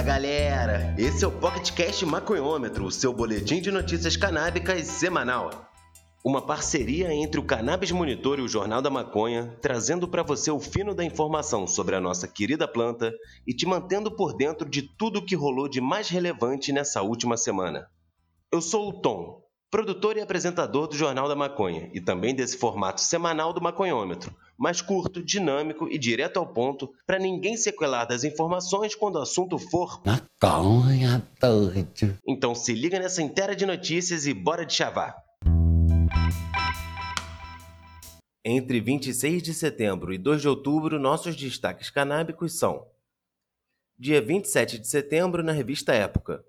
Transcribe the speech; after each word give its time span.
Fala 0.00 0.12
galera, 0.14 0.94
esse 0.96 1.22
é 1.22 1.28
o 1.28 1.30
PocketCast 1.30 2.06
Maconhômetro, 2.06 2.86
o 2.86 2.90
seu 2.90 3.12
boletim 3.12 3.60
de 3.60 3.70
notícias 3.70 4.16
canábicas 4.16 4.86
semanal. 4.86 5.70
Uma 6.24 6.40
parceria 6.40 7.12
entre 7.12 7.38
o 7.38 7.44
Cannabis 7.44 7.90
Monitor 7.90 8.38
e 8.38 8.42
o 8.42 8.48
Jornal 8.48 8.80
da 8.80 8.88
Maconha, 8.88 9.54
trazendo 9.60 10.08
para 10.08 10.22
você 10.22 10.50
o 10.50 10.58
fino 10.58 10.94
da 10.94 11.04
informação 11.04 11.66
sobre 11.66 11.96
a 11.96 12.00
nossa 12.00 12.26
querida 12.26 12.66
planta 12.66 13.12
e 13.46 13.52
te 13.52 13.66
mantendo 13.66 14.10
por 14.10 14.34
dentro 14.34 14.66
de 14.66 14.80
tudo 14.80 15.18
o 15.18 15.24
que 15.26 15.36
rolou 15.36 15.68
de 15.68 15.82
mais 15.82 16.08
relevante 16.08 16.72
nessa 16.72 17.02
última 17.02 17.36
semana. 17.36 17.86
Eu 18.50 18.62
sou 18.62 18.88
o 18.88 19.02
Tom, 19.02 19.42
produtor 19.70 20.16
e 20.16 20.20
apresentador 20.20 20.88
do 20.88 20.96
Jornal 20.96 21.28
da 21.28 21.36
Maconha 21.36 21.88
e 21.94 22.00
também 22.00 22.34
desse 22.34 22.58
formato 22.58 23.00
semanal 23.00 23.52
do 23.52 23.62
Maconhômetro, 23.62 24.34
mais 24.58 24.82
curto, 24.82 25.22
dinâmico 25.22 25.88
e 25.88 25.96
direto 25.96 26.38
ao 26.38 26.46
ponto, 26.46 26.92
para 27.06 27.18
ninguém 27.18 27.56
sequelar 27.56 28.06
das 28.06 28.24
informações 28.24 28.94
quando 28.94 29.14
o 29.14 29.22
assunto 29.22 29.58
for 29.58 30.02
Maconha 30.04 31.22
doido. 31.40 32.18
Então 32.26 32.54
se 32.54 32.74
liga 32.74 32.98
nessa 32.98 33.22
inteira 33.22 33.54
de 33.54 33.64
notícias 33.64 34.26
e 34.26 34.34
bora 34.34 34.66
de 34.66 34.74
chavar. 34.74 35.16
Entre 38.44 38.80
26 38.80 39.42
de 39.42 39.54
setembro 39.54 40.12
e 40.12 40.18
2 40.18 40.40
de 40.40 40.48
outubro, 40.48 40.98
nossos 40.98 41.36
destaques 41.36 41.90
canábicos 41.90 42.58
são: 42.58 42.86
Dia 43.98 44.20
27 44.20 44.78
de 44.78 44.88
setembro, 44.88 45.42
na 45.42 45.52
revista 45.52 45.92
Época. 45.92 46.42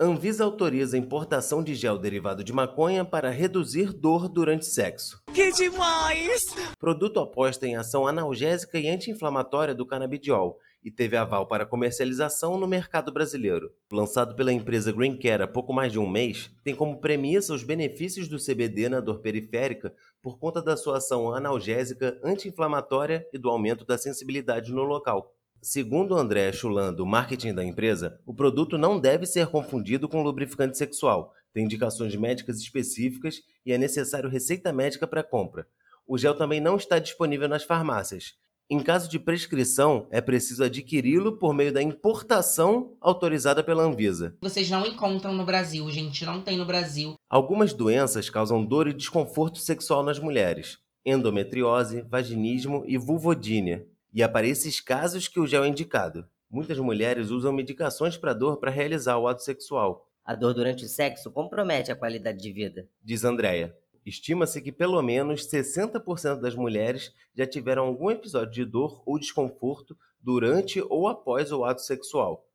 Anvisa 0.00 0.42
autoriza 0.42 0.96
a 0.96 0.98
importação 0.98 1.62
de 1.62 1.72
gel 1.72 1.96
derivado 1.96 2.42
de 2.42 2.52
maconha 2.52 3.04
para 3.04 3.30
reduzir 3.30 3.92
dor 3.92 4.28
durante 4.28 4.66
sexo. 4.66 5.22
Que 5.32 5.52
demais! 5.52 6.42
Produto 6.80 7.20
aposta 7.20 7.64
em 7.64 7.76
ação 7.76 8.04
analgésica 8.04 8.76
e 8.76 8.88
anti-inflamatória 8.88 9.72
do 9.72 9.86
canabidiol 9.86 10.58
e 10.82 10.90
teve 10.90 11.16
aval 11.16 11.46
para 11.46 11.64
comercialização 11.64 12.58
no 12.58 12.66
mercado 12.66 13.12
brasileiro. 13.12 13.70
Lançado 13.92 14.34
pela 14.34 14.52
empresa 14.52 14.90
Green 14.90 15.16
Care 15.16 15.44
há 15.44 15.46
pouco 15.46 15.72
mais 15.72 15.92
de 15.92 16.00
um 16.00 16.10
mês, 16.10 16.50
tem 16.64 16.74
como 16.74 17.00
premissa 17.00 17.54
os 17.54 17.62
benefícios 17.62 18.26
do 18.26 18.36
CBD 18.36 18.88
na 18.88 18.98
dor 18.98 19.20
periférica 19.20 19.94
por 20.20 20.40
conta 20.40 20.60
da 20.60 20.76
sua 20.76 20.96
ação 20.96 21.32
analgésica, 21.32 22.18
anti-inflamatória 22.24 23.24
e 23.32 23.38
do 23.38 23.48
aumento 23.48 23.84
da 23.84 23.96
sensibilidade 23.96 24.72
no 24.72 24.82
local. 24.82 25.33
Segundo 25.64 26.14
André 26.14 26.52
Chulan, 26.52 26.92
do 26.92 27.06
marketing 27.06 27.54
da 27.54 27.64
empresa, 27.64 28.20
o 28.26 28.34
produto 28.34 28.76
não 28.76 29.00
deve 29.00 29.24
ser 29.24 29.46
confundido 29.46 30.06
com 30.06 30.22
lubrificante 30.22 30.76
sexual, 30.76 31.32
tem 31.54 31.64
indicações 31.64 32.14
médicas 32.14 32.58
específicas 32.58 33.40
e 33.64 33.72
é 33.72 33.78
necessário 33.78 34.28
receita 34.28 34.74
médica 34.74 35.06
para 35.06 35.22
compra. 35.22 35.66
O 36.06 36.18
gel 36.18 36.34
também 36.34 36.60
não 36.60 36.76
está 36.76 36.98
disponível 36.98 37.48
nas 37.48 37.64
farmácias. 37.64 38.34
Em 38.68 38.78
caso 38.78 39.08
de 39.08 39.18
prescrição, 39.18 40.06
é 40.10 40.20
preciso 40.20 40.62
adquiri-lo 40.62 41.38
por 41.38 41.54
meio 41.54 41.72
da 41.72 41.80
importação 41.80 42.94
autorizada 43.00 43.64
pela 43.64 43.84
Anvisa. 43.84 44.36
Vocês 44.42 44.68
não 44.68 44.86
encontram 44.86 45.32
no 45.32 45.46
Brasil, 45.46 45.90
gente, 45.90 46.26
não 46.26 46.42
tem 46.42 46.58
no 46.58 46.66
Brasil. 46.66 47.14
Algumas 47.26 47.72
doenças 47.72 48.28
causam 48.28 48.62
dor 48.62 48.86
e 48.86 48.92
desconforto 48.92 49.56
sexual 49.56 50.02
nas 50.02 50.18
mulheres: 50.18 50.76
endometriose, 51.06 52.02
vaginismo 52.02 52.84
e 52.86 52.98
vulvodínia. 52.98 53.88
E 54.14 54.22
é 54.22 54.28
para 54.28 54.46
esses 54.46 54.80
casos 54.80 55.26
que 55.26 55.40
o 55.40 55.46
gel 55.46 55.64
é 55.64 55.68
indicado. 55.68 56.24
Muitas 56.48 56.78
mulheres 56.78 57.30
usam 57.30 57.52
medicações 57.52 58.16
para 58.16 58.32
dor 58.32 58.58
para 58.58 58.70
realizar 58.70 59.18
o 59.18 59.26
ato 59.26 59.42
sexual, 59.42 60.08
A 60.24 60.36
dor 60.36 60.54
durante 60.54 60.84
o 60.84 60.88
sexo 60.88 61.32
compromete 61.32 61.90
a 61.90 61.96
qualidade 61.96 62.38
de 62.38 62.52
vida. 62.52 62.88
diz 63.02 63.24
Andrea. 63.24 63.76
Estima-se 64.06 64.62
que 64.62 64.70
pelo 64.70 65.02
menos 65.02 65.48
60% 65.48 66.40
das 66.40 66.54
mulheres 66.54 67.12
já 67.34 67.44
tiveram 67.44 67.86
algum 67.86 68.08
episódio 68.08 68.52
de 68.52 68.64
dor 68.64 69.02
ou 69.04 69.18
desconforto 69.18 69.96
durante 70.20 70.80
ou 70.80 71.08
após 71.08 71.50
o 71.50 71.64
ato 71.64 71.80
sexual. 71.80 72.46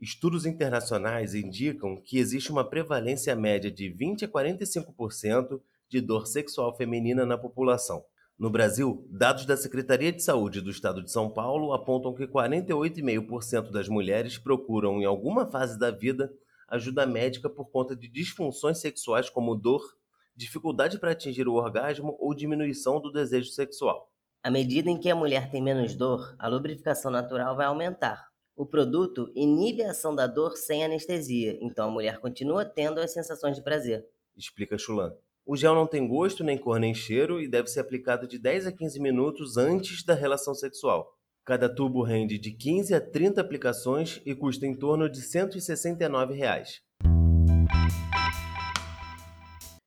Estudos 0.00 0.44
internacionais 0.44 1.34
indicam 1.34 1.94
que 2.02 2.18
existe 2.18 2.50
uma 2.50 2.68
prevalência 2.68 3.36
média 3.36 3.70
de 3.70 3.88
20 3.90 4.24
a 4.24 4.28
45% 4.28 5.60
de 5.88 6.00
dor 6.00 6.26
sexual 6.26 6.74
feminina 6.74 7.24
na 7.24 7.38
população. 7.38 8.04
No 8.40 8.48
Brasil, 8.48 9.06
dados 9.10 9.44
da 9.44 9.54
Secretaria 9.54 10.10
de 10.10 10.22
Saúde 10.22 10.62
do 10.62 10.70
Estado 10.70 11.02
de 11.02 11.12
São 11.12 11.28
Paulo 11.28 11.74
apontam 11.74 12.14
que 12.14 12.26
48,5% 12.26 13.70
das 13.70 13.86
mulheres 13.86 14.38
procuram, 14.38 14.98
em 14.98 15.04
alguma 15.04 15.46
fase 15.46 15.78
da 15.78 15.90
vida, 15.90 16.32
ajuda 16.66 17.04
médica 17.04 17.50
por 17.50 17.70
conta 17.70 17.94
de 17.94 18.08
disfunções 18.08 18.78
sexuais 18.78 19.28
como 19.28 19.54
dor, 19.54 19.82
dificuldade 20.34 20.98
para 20.98 21.10
atingir 21.10 21.46
o 21.46 21.52
orgasmo 21.52 22.16
ou 22.18 22.34
diminuição 22.34 22.98
do 22.98 23.12
desejo 23.12 23.50
sexual. 23.50 24.10
À 24.42 24.50
medida 24.50 24.88
em 24.88 24.98
que 24.98 25.10
a 25.10 25.14
mulher 25.14 25.50
tem 25.50 25.62
menos 25.62 25.94
dor, 25.94 26.34
a 26.38 26.48
lubrificação 26.48 27.10
natural 27.10 27.54
vai 27.54 27.66
aumentar. 27.66 28.30
O 28.56 28.64
produto 28.64 29.30
inibe 29.36 29.82
a 29.82 29.90
ação 29.90 30.14
da 30.14 30.26
dor 30.26 30.56
sem 30.56 30.82
anestesia, 30.82 31.58
então 31.60 31.90
a 31.90 31.92
mulher 31.92 32.18
continua 32.20 32.64
tendo 32.64 33.00
as 33.00 33.12
sensações 33.12 33.56
de 33.56 33.62
prazer. 33.62 34.02
explica 34.34 34.78
Chulan. 34.78 35.14
O 35.46 35.56
gel 35.56 35.74
não 35.74 35.86
tem 35.86 36.06
gosto, 36.06 36.44
nem 36.44 36.58
cor, 36.58 36.78
nem 36.78 36.94
cheiro 36.94 37.40
e 37.40 37.48
deve 37.48 37.68
ser 37.68 37.80
aplicado 37.80 38.28
de 38.28 38.38
10 38.38 38.66
a 38.66 38.72
15 38.72 39.00
minutos 39.00 39.56
antes 39.56 40.04
da 40.04 40.14
relação 40.14 40.54
sexual. 40.54 41.12
Cada 41.44 41.68
tubo 41.68 42.02
rende 42.02 42.38
de 42.38 42.52
15 42.52 42.94
a 42.94 43.00
30 43.00 43.40
aplicações 43.40 44.20
e 44.24 44.34
custa 44.34 44.66
em 44.66 44.74
torno 44.74 45.08
de 45.08 45.20
169 45.22 46.34
reais. 46.34 46.80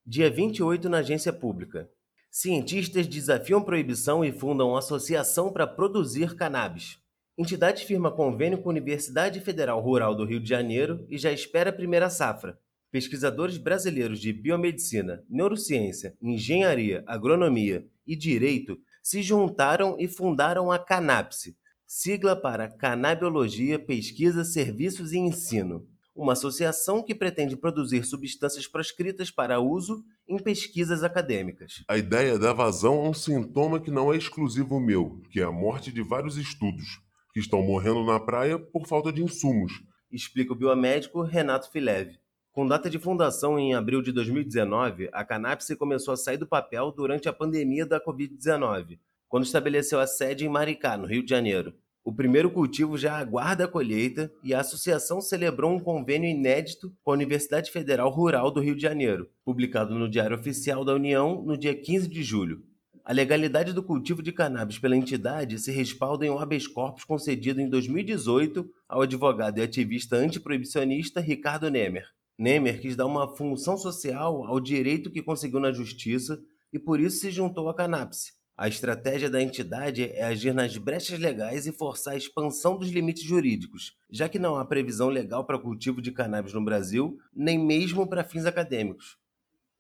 Dia 0.06 0.30
28 0.30 0.90
na 0.90 0.98
agência 0.98 1.32
pública. 1.32 1.90
Cientistas 2.30 3.08
desafiam 3.08 3.64
proibição 3.64 4.26
e 4.26 4.32
fundam 4.32 4.76
associação 4.76 5.54
para 5.54 5.68
produzir 5.68 6.36
cannabis. 6.36 6.98
Entidade 7.38 7.86
firma 7.86 8.12
convênio 8.12 8.62
com 8.62 8.70
a 8.70 8.72
Universidade 8.72 9.40
Federal 9.40 9.80
Rural 9.80 10.14
do 10.16 10.26
Rio 10.26 10.40
de 10.40 10.50
Janeiro 10.50 11.06
e 11.10 11.18
já 11.18 11.32
espera 11.32 11.70
a 11.70 11.74
primeira 11.74 12.10
safra. 12.10 12.60
Pesquisadores 12.94 13.58
brasileiros 13.58 14.20
de 14.20 14.32
biomedicina, 14.32 15.24
neurociência, 15.28 16.16
engenharia, 16.22 17.04
agronomia 17.08 17.88
e 18.06 18.16
direito 18.16 18.78
se 19.02 19.24
juntaram 19.24 19.96
e 19.98 20.08
fundaram 20.08 20.72
a 20.72 20.78
Canapse, 20.78 21.58
sigla 21.88 22.36
para 22.36 22.70
Canabiologia, 22.70 23.80
Pesquisa, 23.80 24.44
Serviços 24.44 25.12
e 25.12 25.18
Ensino, 25.18 25.88
uma 26.16 26.34
associação 26.34 27.02
que 27.02 27.16
pretende 27.16 27.58
produzir 27.58 28.04
substâncias 28.04 28.68
proscritas 28.68 29.32
para 29.32 29.60
uso 29.60 30.04
em 30.30 30.38
pesquisas 30.38 31.04
acadêmicas. 31.04 31.84
A 31.88 31.98
ideia 31.98 32.38
dá 32.38 32.54
vazão 32.54 33.04
a 33.04 33.10
um 33.10 33.14
sintoma 33.16 33.80
que 33.80 33.90
não 33.90 34.14
é 34.14 34.18
exclusivo 34.18 34.80
meu, 34.80 35.20
que 35.32 35.40
é 35.40 35.44
a 35.44 35.52
morte 35.52 35.92
de 35.92 36.04
vários 36.04 36.38
estudos, 36.38 37.02
que 37.34 37.40
estão 37.40 37.64
morrendo 37.64 38.06
na 38.06 38.20
praia 38.20 38.60
por 38.60 38.86
falta 38.86 39.12
de 39.12 39.24
insumos. 39.24 39.82
explica 40.12 40.54
o 40.54 40.56
biomédico 40.56 41.24
Renato 41.24 41.72
Fileve. 41.72 42.22
Com 42.54 42.68
data 42.68 42.88
de 42.88 43.00
fundação 43.00 43.58
em 43.58 43.74
abril 43.74 44.00
de 44.00 44.12
2019, 44.12 45.10
a 45.12 45.26
Canapse 45.26 45.76
começou 45.76 46.14
a 46.14 46.18
sair 46.18 46.38
do 46.38 46.46
papel 46.46 46.92
durante 46.92 47.28
a 47.28 47.34
pandemia 47.34 47.84
da 47.84 48.00
Covid-19, 48.00 49.00
quando 49.28 49.44
estabeleceu 49.44 50.00
a 50.00 50.06
sede 50.06 50.46
em 50.46 50.50
Maricá, 50.50 50.96
no 50.96 51.08
Rio 51.08 51.24
de 51.24 51.32
Janeiro. 51.32 51.74
O 52.06 52.14
primeiro 52.14 52.52
cultivo 52.52 52.96
já 52.96 53.18
aguarda 53.18 53.66
a 53.66 53.68
colheita 53.68 54.32
e 54.44 54.54
a 54.54 54.60
associação 54.60 55.20
celebrou 55.20 55.74
um 55.74 55.80
convênio 55.80 56.30
inédito 56.30 56.96
com 57.04 57.10
a 57.10 57.16
Universidade 57.16 57.72
Federal 57.72 58.12
Rural 58.12 58.52
do 58.52 58.62
Rio 58.62 58.76
de 58.76 58.84
Janeiro, 58.84 59.28
publicado 59.44 59.98
no 59.98 60.08
Diário 60.08 60.38
Oficial 60.38 60.86
da 60.86 60.94
União 60.94 61.42
no 61.42 61.58
dia 61.58 61.74
15 61.74 62.08
de 62.08 62.22
julho. 62.22 62.62
A 63.04 63.12
legalidade 63.12 63.74
do 63.74 63.82
cultivo 63.82 64.22
de 64.22 64.32
cannabis 64.32 64.78
pela 64.78 64.96
entidade 64.96 65.58
se 65.58 65.72
respalda 65.72 66.24
em 66.24 66.30
um 66.30 66.38
habeas 66.38 66.68
corpus 66.68 67.04
concedido 67.04 67.60
em 67.60 67.68
2018 67.68 68.70
ao 68.88 69.02
advogado 69.02 69.58
e 69.58 69.64
ativista 69.64 70.18
antiproibicionista 70.18 71.20
Ricardo 71.20 71.72
Nemer. 71.72 72.06
Nemer 72.38 72.82
quis 72.82 72.96
dar 72.96 73.06
uma 73.06 73.28
função 73.36 73.78
social 73.78 74.44
ao 74.46 74.60
direito 74.60 75.12
que 75.12 75.22
conseguiu 75.22 75.60
na 75.60 75.72
justiça 75.72 76.42
e 76.72 76.80
por 76.80 77.00
isso 77.00 77.18
se 77.18 77.30
juntou 77.30 77.70
à 77.70 77.76
Canapse. 77.76 78.34
A 78.56 78.68
estratégia 78.68 79.30
da 79.30 79.42
entidade 79.42 80.04
é 80.04 80.24
agir 80.24 80.54
nas 80.54 80.78
brechas 80.78 81.20
legais 81.20 81.66
e 81.66 81.72
forçar 81.72 82.14
a 82.14 82.18
expansão 82.18 82.78
dos 82.78 82.90
limites 82.90 83.24
jurídicos, 83.24 83.96
já 84.12 84.30
que 84.30 84.38
não 84.38 84.58
há 84.58 84.66
previsão 84.66 85.10
legal 85.10 85.46
para 85.46 85.60
cultivo 85.60 86.02
de 86.02 86.12
cannabis 86.12 86.54
no 86.54 86.64
Brasil, 86.64 87.18
nem 87.36 87.58
mesmo 87.58 88.08
para 88.08 88.24
fins 88.24 88.46
acadêmicos. 88.46 89.18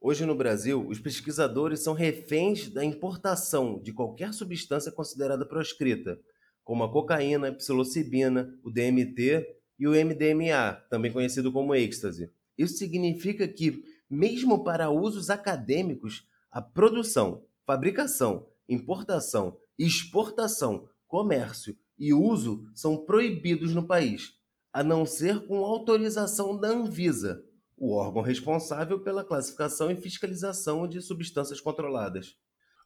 Hoje 0.01 0.25
no 0.25 0.35
Brasil, 0.35 0.85
os 0.88 0.99
pesquisadores 0.99 1.81
são 1.81 1.94
reféns 1.94 2.67
da 2.69 2.83
importação 2.83 3.79
de 3.81 3.94
qualquer 3.94 4.33
substância 4.33 4.91
considerada 4.91 5.45
proscrita, 5.45 6.19
como 6.63 6.83
a 6.83 6.91
cocaína, 6.91 7.49
a 7.49 7.53
psilocibina, 7.53 8.53
o 8.63 8.71
DMT 8.71 9.45
e 9.79 9.88
o 9.88 9.91
MDMA, 9.91 10.73
também 10.89 11.11
conhecido 11.11 11.51
como 11.51 11.75
êxtase. 11.75 12.31
Isso 12.57 12.77
significa 12.77 13.47
que, 13.47 13.83
mesmo 14.09 14.63
para 14.63 14.89
usos 14.89 15.29
acadêmicos, 15.29 16.27
a 16.51 16.61
produção, 16.61 17.44
fabricação, 17.65 18.47
importação, 18.69 19.57
exportação, 19.77 20.88
comércio 21.07 21.75
e 21.97 22.13
uso 22.13 22.69
são 22.73 22.97
proibidos 23.05 23.73
no 23.73 23.85
país, 23.85 24.33
a 24.71 24.83
não 24.83 25.05
ser 25.05 25.45
com 25.45 25.63
autorização 25.63 26.59
da 26.59 26.69
Anvisa, 26.69 27.44
o 27.77 27.94
órgão 27.94 28.21
responsável 28.21 28.99
pela 28.99 29.23
classificação 29.23 29.91
e 29.91 29.95
fiscalização 29.95 30.88
de 30.88 31.01
substâncias 31.01 31.59
controladas. 31.59 32.35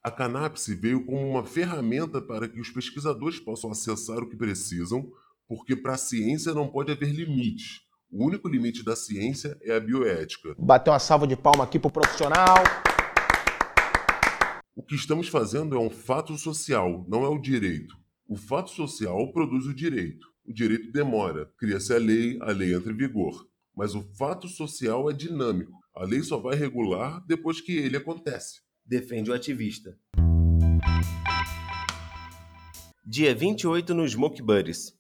A 0.03 0.11
Canapse 0.11 0.73
veio 0.75 1.05
como 1.05 1.27
uma 1.27 1.43
ferramenta 1.45 2.21
para 2.21 2.47
que 2.47 2.59
os 2.59 2.69
pesquisadores 2.69 3.39
possam 3.39 3.71
acessar 3.71 4.19
o 4.19 4.29
que 4.29 4.35
precisam, 4.35 5.11
porque 5.47 5.75
para 5.75 5.93
a 5.93 5.97
ciência 5.97 6.53
não 6.53 6.67
pode 6.67 6.91
haver 6.91 7.11
limites. 7.11 7.81
O 8.09 8.25
único 8.25 8.47
limite 8.47 8.83
da 8.83 8.95
ciência 8.95 9.57
é 9.61 9.75
a 9.75 9.79
bioética. 9.81 10.55
Bateu 10.57 10.93
uma 10.93 10.99
salva 10.99 11.27
de 11.27 11.35
palma 11.35 11.65
aqui 11.65 11.77
pro 11.77 11.91
profissional. 11.91 12.55
O 14.73 14.81
que 14.81 14.95
estamos 14.95 15.27
fazendo 15.27 15.75
é 15.75 15.79
um 15.79 15.89
fato 15.89 16.37
social, 16.37 17.05
não 17.09 17.25
é 17.25 17.27
o 17.27 17.37
direito. 17.37 17.97
O 18.25 18.37
fato 18.37 18.69
social 18.69 19.31
produz 19.33 19.65
o 19.65 19.73
direito. 19.73 20.25
O 20.45 20.53
direito 20.53 20.89
demora, 20.91 21.51
cria-se 21.57 21.93
a 21.93 21.97
lei, 21.97 22.37
a 22.41 22.51
lei 22.51 22.73
entra 22.73 22.93
em 22.93 22.97
vigor. 22.97 23.45
Mas 23.75 23.93
o 23.93 24.01
fato 24.17 24.47
social 24.47 25.09
é 25.09 25.13
dinâmico. 25.13 25.77
A 25.93 26.05
lei 26.05 26.23
só 26.23 26.37
vai 26.37 26.55
regular 26.55 27.21
depois 27.27 27.59
que 27.59 27.73
ele 27.73 27.97
acontece. 27.97 28.61
Defende 28.85 29.29
o 29.29 29.33
ativista. 29.33 29.97
Dia 33.05 33.35
28 33.35 33.93
no 33.93 34.07
Smoke 34.07 34.41
Buddies. 34.41 34.96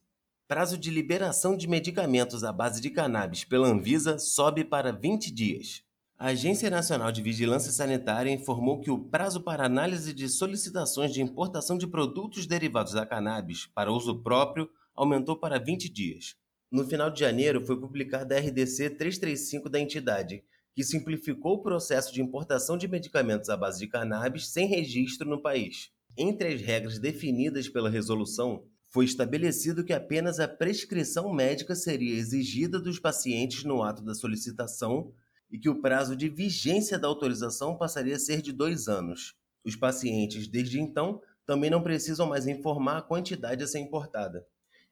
Prazo 0.47 0.77
de 0.77 0.89
liberação 0.89 1.57
de 1.57 1.67
medicamentos 1.67 2.41
à 2.45 2.53
base 2.53 2.79
de 2.79 2.89
cannabis 2.89 3.43
pela 3.43 3.67
Anvisa 3.67 4.17
sobe 4.17 4.63
para 4.63 4.93
20 4.93 5.29
dias. 5.29 5.83
A 6.17 6.27
Agência 6.27 6.69
Nacional 6.69 7.11
de 7.11 7.21
Vigilância 7.21 7.69
Sanitária 7.69 8.31
informou 8.31 8.79
que 8.79 8.89
o 8.89 8.97
prazo 8.97 9.41
para 9.41 9.65
análise 9.65 10.13
de 10.13 10.29
solicitações 10.29 11.11
de 11.11 11.21
importação 11.21 11.77
de 11.77 11.85
produtos 11.85 12.47
derivados 12.47 12.93
da 12.93 13.05
cannabis 13.05 13.67
para 13.75 13.91
uso 13.91 14.23
próprio 14.23 14.69
aumentou 14.95 15.35
para 15.37 15.59
20 15.59 15.89
dias. 15.89 16.37
No 16.71 16.87
final 16.87 17.11
de 17.11 17.19
janeiro, 17.19 17.65
foi 17.65 17.77
publicada 17.77 18.37
a 18.37 18.39
RDC 18.39 18.91
335 18.91 19.69
da 19.69 19.81
entidade, 19.81 20.45
que 20.73 20.81
simplificou 20.81 21.55
o 21.55 21.61
processo 21.61 22.13
de 22.13 22.21
importação 22.21 22.77
de 22.77 22.87
medicamentos 22.87 23.49
à 23.49 23.57
base 23.57 23.79
de 23.79 23.87
cannabis 23.87 24.47
sem 24.47 24.65
registro 24.65 25.27
no 25.27 25.41
país. 25.41 25.91
Entre 26.17 26.53
as 26.53 26.61
regras 26.61 26.99
definidas 26.99 27.67
pela 27.67 27.89
resolução, 27.89 28.63
foi 28.89 29.05
estabelecido 29.05 29.83
que 29.83 29.93
apenas 29.93 30.39
a 30.39 30.47
prescrição 30.47 31.31
médica 31.33 31.75
seria 31.75 32.15
exigida 32.15 32.79
dos 32.79 32.99
pacientes 32.99 33.63
no 33.63 33.83
ato 33.83 34.01
da 34.01 34.15
solicitação 34.15 35.11
e 35.51 35.59
que 35.59 35.69
o 35.69 35.81
prazo 35.81 36.15
de 36.15 36.29
vigência 36.29 36.97
da 36.97 37.07
autorização 37.07 37.77
passaria 37.77 38.15
a 38.15 38.19
ser 38.19 38.41
de 38.41 38.51
dois 38.51 38.87
anos. 38.87 39.35
Os 39.63 39.75
pacientes, 39.75 40.47
desde 40.47 40.79
então, 40.79 41.21
também 41.45 41.69
não 41.69 41.83
precisam 41.83 42.27
mais 42.27 42.47
informar 42.47 42.97
a 42.97 43.01
quantidade 43.01 43.63
a 43.63 43.67
ser 43.67 43.79
importada. 43.79 44.45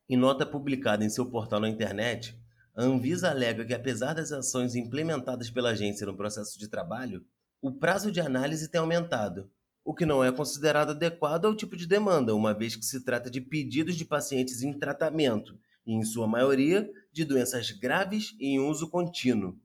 Em 0.08 0.18
nota 0.18 0.46
publicada 0.46 1.04
em 1.04 1.10
seu 1.10 1.26
portal 1.26 1.60
na 1.60 1.70
internet, 1.70 2.38
a 2.76 2.84
Anvisa 2.84 3.30
alega 3.30 3.66
que, 3.66 3.74
apesar 3.74 4.14
das 4.14 4.32
ações 4.32 4.76
implementadas 4.76 5.50
pela 5.50 5.70
agência 5.70 6.06
no 6.06 6.16
processo 6.16 6.60
de 6.60 6.68
trabalho, 6.68 7.26
o 7.62 7.72
prazo 7.72 8.12
de 8.12 8.20
análise 8.20 8.70
tem 8.70 8.80
aumentado 8.80 9.50
o 9.86 9.94
que 9.94 10.04
não 10.04 10.24
é 10.24 10.32
considerado 10.32 10.90
adequado 10.90 11.46
ao 11.46 11.56
tipo 11.56 11.78
de 11.78 11.86
demanda, 11.86 12.34
uma 12.34 12.56
vez 12.56 12.76
que 12.76 12.84
se 12.84 13.06
trata 13.06 13.30
de 13.30 13.40
pedidos 13.40 13.96
de 13.96 14.04
pacientes 14.04 14.64
em 14.64 14.74
tratamento 14.74 15.56
e, 15.86 15.94
em 15.94 16.04
sua 16.04 16.28
maioria, 16.28 16.90
de 17.14 17.24
doenças 17.24 17.70
graves 17.70 18.36
e 18.40 18.48
em 18.48 18.60
uso 18.60 18.90
contínuo. 18.90 19.56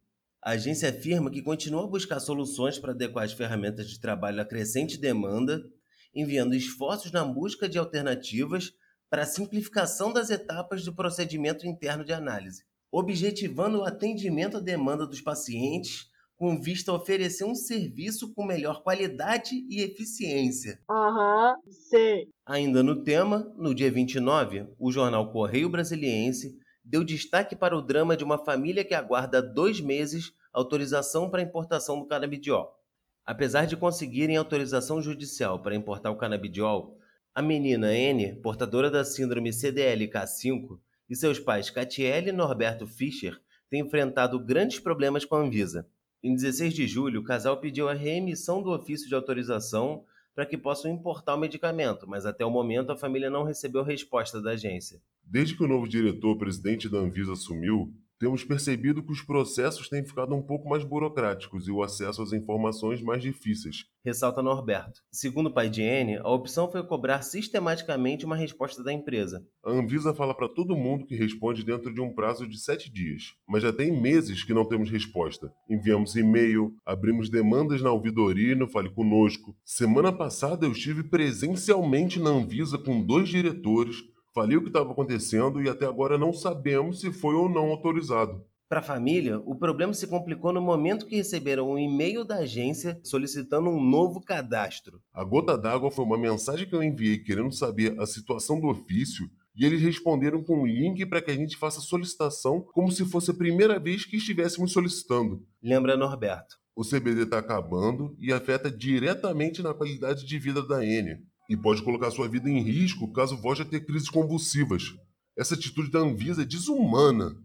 A 0.42 0.50
agência 0.50 0.90
afirma 0.90 1.30
que 1.30 1.40
continua 1.40 1.84
a 1.84 1.86
buscar 1.86 2.20
soluções 2.20 2.78
para 2.78 2.92
adequar 2.92 3.24
as 3.24 3.32
ferramentas 3.32 3.88
de 3.88 3.98
trabalho 3.98 4.42
à 4.42 4.44
crescente 4.44 4.98
demanda, 4.98 5.64
enviando 6.14 6.54
esforços 6.54 7.10
na 7.10 7.24
busca 7.24 7.66
de 7.66 7.78
alternativas 7.78 8.74
para 9.08 9.22
a 9.22 9.26
simplificação 9.26 10.12
das 10.12 10.28
etapas 10.28 10.84
do 10.84 10.94
procedimento 10.94 11.66
interno 11.66 12.04
de 12.04 12.12
análise, 12.12 12.62
objetivando 12.92 13.78
o 13.78 13.84
atendimento 13.84 14.58
à 14.58 14.60
demanda 14.60 15.06
dos 15.06 15.22
pacientes 15.22 16.09
com 16.40 16.58
vista 16.58 16.90
a 16.90 16.94
oferecer 16.94 17.44
um 17.44 17.54
serviço 17.54 18.32
com 18.32 18.46
melhor 18.46 18.82
qualidade 18.82 19.62
e 19.68 19.82
eficiência. 19.82 20.80
Aham, 20.90 21.54
sei. 21.68 22.28
Ainda 22.46 22.82
no 22.82 23.04
tema, 23.04 23.52
no 23.58 23.74
dia 23.74 23.92
29, 23.92 24.66
o 24.78 24.90
jornal 24.90 25.30
Correio 25.30 25.68
Brasiliense 25.68 26.58
deu 26.82 27.04
destaque 27.04 27.54
para 27.54 27.76
o 27.76 27.82
drama 27.82 28.16
de 28.16 28.24
uma 28.24 28.42
família 28.42 28.82
que 28.82 28.94
aguarda 28.94 29.40
há 29.40 29.42
dois 29.42 29.82
meses 29.82 30.32
autorização 30.50 31.28
para 31.28 31.42
importação 31.42 32.00
do 32.00 32.06
canabidiol. 32.06 32.74
Apesar 33.22 33.66
de 33.66 33.76
conseguirem 33.76 34.38
autorização 34.38 35.02
judicial 35.02 35.60
para 35.62 35.76
importar 35.76 36.10
o 36.10 36.16
canabidiol, 36.16 36.96
a 37.34 37.42
menina 37.42 37.94
N, 37.94 38.36
portadora 38.36 38.90
da 38.90 39.04
síndrome 39.04 39.50
CDLK5, 39.50 40.80
e 41.06 41.14
seus 41.14 41.38
pais 41.38 41.68
Catiele 41.68 42.30
e 42.30 42.32
Norberto 42.32 42.86
Fischer 42.86 43.38
têm 43.68 43.82
enfrentado 43.82 44.42
grandes 44.42 44.80
problemas 44.80 45.26
com 45.26 45.34
a 45.34 45.40
Anvisa. 45.40 45.86
Em 46.22 46.34
16 46.34 46.74
de 46.74 46.86
julho, 46.86 47.20
o 47.20 47.24
casal 47.24 47.56
pediu 47.56 47.88
a 47.88 47.94
reemissão 47.94 48.62
do 48.62 48.70
ofício 48.70 49.08
de 49.08 49.14
autorização 49.14 50.04
para 50.34 50.44
que 50.44 50.58
possam 50.58 50.92
importar 50.92 51.34
o 51.34 51.38
medicamento, 51.38 52.06
mas 52.06 52.26
até 52.26 52.44
o 52.44 52.50
momento 52.50 52.92
a 52.92 52.96
família 52.96 53.30
não 53.30 53.42
recebeu 53.42 53.82
resposta 53.82 54.40
da 54.40 54.50
agência. 54.50 55.00
Desde 55.24 55.56
que 55.56 55.64
o 55.64 55.68
novo 55.68 55.88
diretor-presidente 55.88 56.90
da 56.90 56.98
Anvisa 56.98 57.32
assumiu, 57.32 57.90
temos 58.20 58.44
percebido 58.44 59.02
que 59.02 59.10
os 59.10 59.22
processos 59.22 59.88
têm 59.88 60.04
ficado 60.04 60.34
um 60.34 60.42
pouco 60.42 60.68
mais 60.68 60.84
burocráticos 60.84 61.66
e 61.66 61.70
o 61.70 61.82
acesso 61.82 62.20
às 62.20 62.34
informações 62.34 63.00
mais 63.00 63.22
difíceis. 63.22 63.86
Ressalta 64.04 64.42
Norberto. 64.42 65.00
Segundo 65.10 65.46
o 65.46 65.52
pai 65.52 65.70
de 65.70 65.80
N, 65.80 66.18
a 66.18 66.28
opção 66.28 66.70
foi 66.70 66.86
cobrar 66.86 67.22
sistematicamente 67.22 68.26
uma 68.26 68.36
resposta 68.36 68.84
da 68.84 68.92
empresa. 68.92 69.42
A 69.64 69.70
Anvisa 69.70 70.12
fala 70.12 70.34
para 70.34 70.50
todo 70.50 70.76
mundo 70.76 71.06
que 71.06 71.16
responde 71.16 71.64
dentro 71.64 71.92
de 71.94 72.00
um 72.00 72.14
prazo 72.14 72.46
de 72.46 72.60
sete 72.60 72.92
dias, 72.92 73.34
mas 73.48 73.62
já 73.62 73.72
tem 73.72 73.90
meses 73.90 74.44
que 74.44 74.52
não 74.52 74.66
temos 74.66 74.90
resposta. 74.90 75.50
Enviamos 75.68 76.14
e-mail, 76.14 76.74
abrimos 76.84 77.30
demandas 77.30 77.80
na 77.80 77.90
ouvidoria 77.90 78.52
e 78.52 78.54
no 78.54 78.68
Fale 78.68 78.90
Conosco. 78.90 79.56
Semana 79.64 80.12
passada 80.12 80.66
eu 80.66 80.72
estive 80.72 81.04
presencialmente 81.04 82.20
na 82.20 82.28
Anvisa 82.28 82.76
com 82.76 83.02
dois 83.02 83.30
diretores 83.30 83.96
Falei 84.32 84.56
o 84.56 84.62
que 84.62 84.68
estava 84.68 84.92
acontecendo 84.92 85.60
e 85.60 85.68
até 85.68 85.86
agora 85.86 86.16
não 86.16 86.32
sabemos 86.32 87.00
se 87.00 87.12
foi 87.12 87.34
ou 87.34 87.48
não 87.48 87.70
autorizado. 87.70 88.44
Para 88.68 88.78
a 88.78 88.84
família, 88.84 89.40
o 89.40 89.56
problema 89.56 89.92
se 89.92 90.06
complicou 90.06 90.52
no 90.52 90.62
momento 90.62 91.06
que 91.06 91.16
receberam 91.16 91.72
um 91.72 91.76
e-mail 91.76 92.24
da 92.24 92.36
agência 92.36 93.00
solicitando 93.02 93.68
um 93.68 93.82
novo 93.82 94.20
cadastro. 94.20 95.02
A 95.12 95.24
gota 95.24 95.58
d'água 95.58 95.90
foi 95.90 96.04
uma 96.04 96.16
mensagem 96.16 96.68
que 96.68 96.74
eu 96.76 96.80
enviei 96.80 97.18
querendo 97.18 97.52
saber 97.52 97.98
a 98.00 98.06
situação 98.06 98.60
do 98.60 98.68
ofício 98.68 99.28
e 99.56 99.66
eles 99.66 99.82
responderam 99.82 100.44
com 100.44 100.62
um 100.62 100.66
link 100.66 101.04
para 101.06 101.20
que 101.20 101.32
a 101.32 101.34
gente 101.34 101.56
faça 101.56 101.80
a 101.80 101.82
solicitação 101.82 102.60
como 102.72 102.92
se 102.92 103.04
fosse 103.04 103.32
a 103.32 103.34
primeira 103.34 103.80
vez 103.80 104.04
que 104.04 104.16
estivéssemos 104.16 104.72
solicitando. 104.72 105.44
Lembra 105.60 105.96
Norberto? 105.96 106.54
O 106.76 106.84
CBD 106.84 107.22
está 107.22 107.38
acabando 107.38 108.16
e 108.20 108.32
afeta 108.32 108.70
diretamente 108.70 109.60
na 109.60 109.74
qualidade 109.74 110.24
de 110.24 110.38
vida 110.38 110.64
da 110.64 110.86
N 110.86 111.20
e 111.50 111.56
pode 111.56 111.82
colocar 111.82 112.12
sua 112.12 112.28
vida 112.28 112.48
em 112.48 112.62
risco 112.62 113.12
caso 113.12 113.36
volte 113.36 113.62
a 113.62 113.64
ter 113.64 113.84
crises 113.84 114.08
convulsivas. 114.08 114.94
Essa 115.36 115.56
atitude 115.56 115.90
da 115.90 115.98
Anvisa 115.98 116.42
é 116.42 116.44
desumana. 116.44 117.36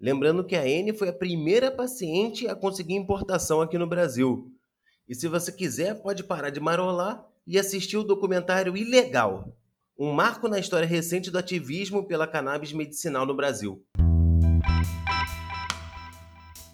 Lembrando 0.00 0.44
que 0.44 0.56
a 0.56 0.68
N 0.68 0.92
foi 0.92 1.08
a 1.08 1.12
primeira 1.12 1.70
paciente 1.70 2.48
a 2.48 2.56
conseguir 2.56 2.94
importação 2.94 3.60
aqui 3.60 3.78
no 3.78 3.86
Brasil. 3.86 4.50
E 5.08 5.14
se 5.14 5.28
você 5.28 5.52
quiser, 5.52 6.02
pode 6.02 6.24
parar 6.24 6.50
de 6.50 6.58
marolar 6.58 7.24
e 7.46 7.56
assistir 7.56 7.96
o 7.96 8.02
documentário 8.02 8.76
Ilegal, 8.76 9.56
um 9.96 10.12
marco 10.12 10.48
na 10.48 10.58
história 10.58 10.88
recente 10.88 11.30
do 11.30 11.38
ativismo 11.38 12.08
pela 12.08 12.26
cannabis 12.26 12.72
medicinal 12.72 13.24
no 13.24 13.36
Brasil. 13.36 13.84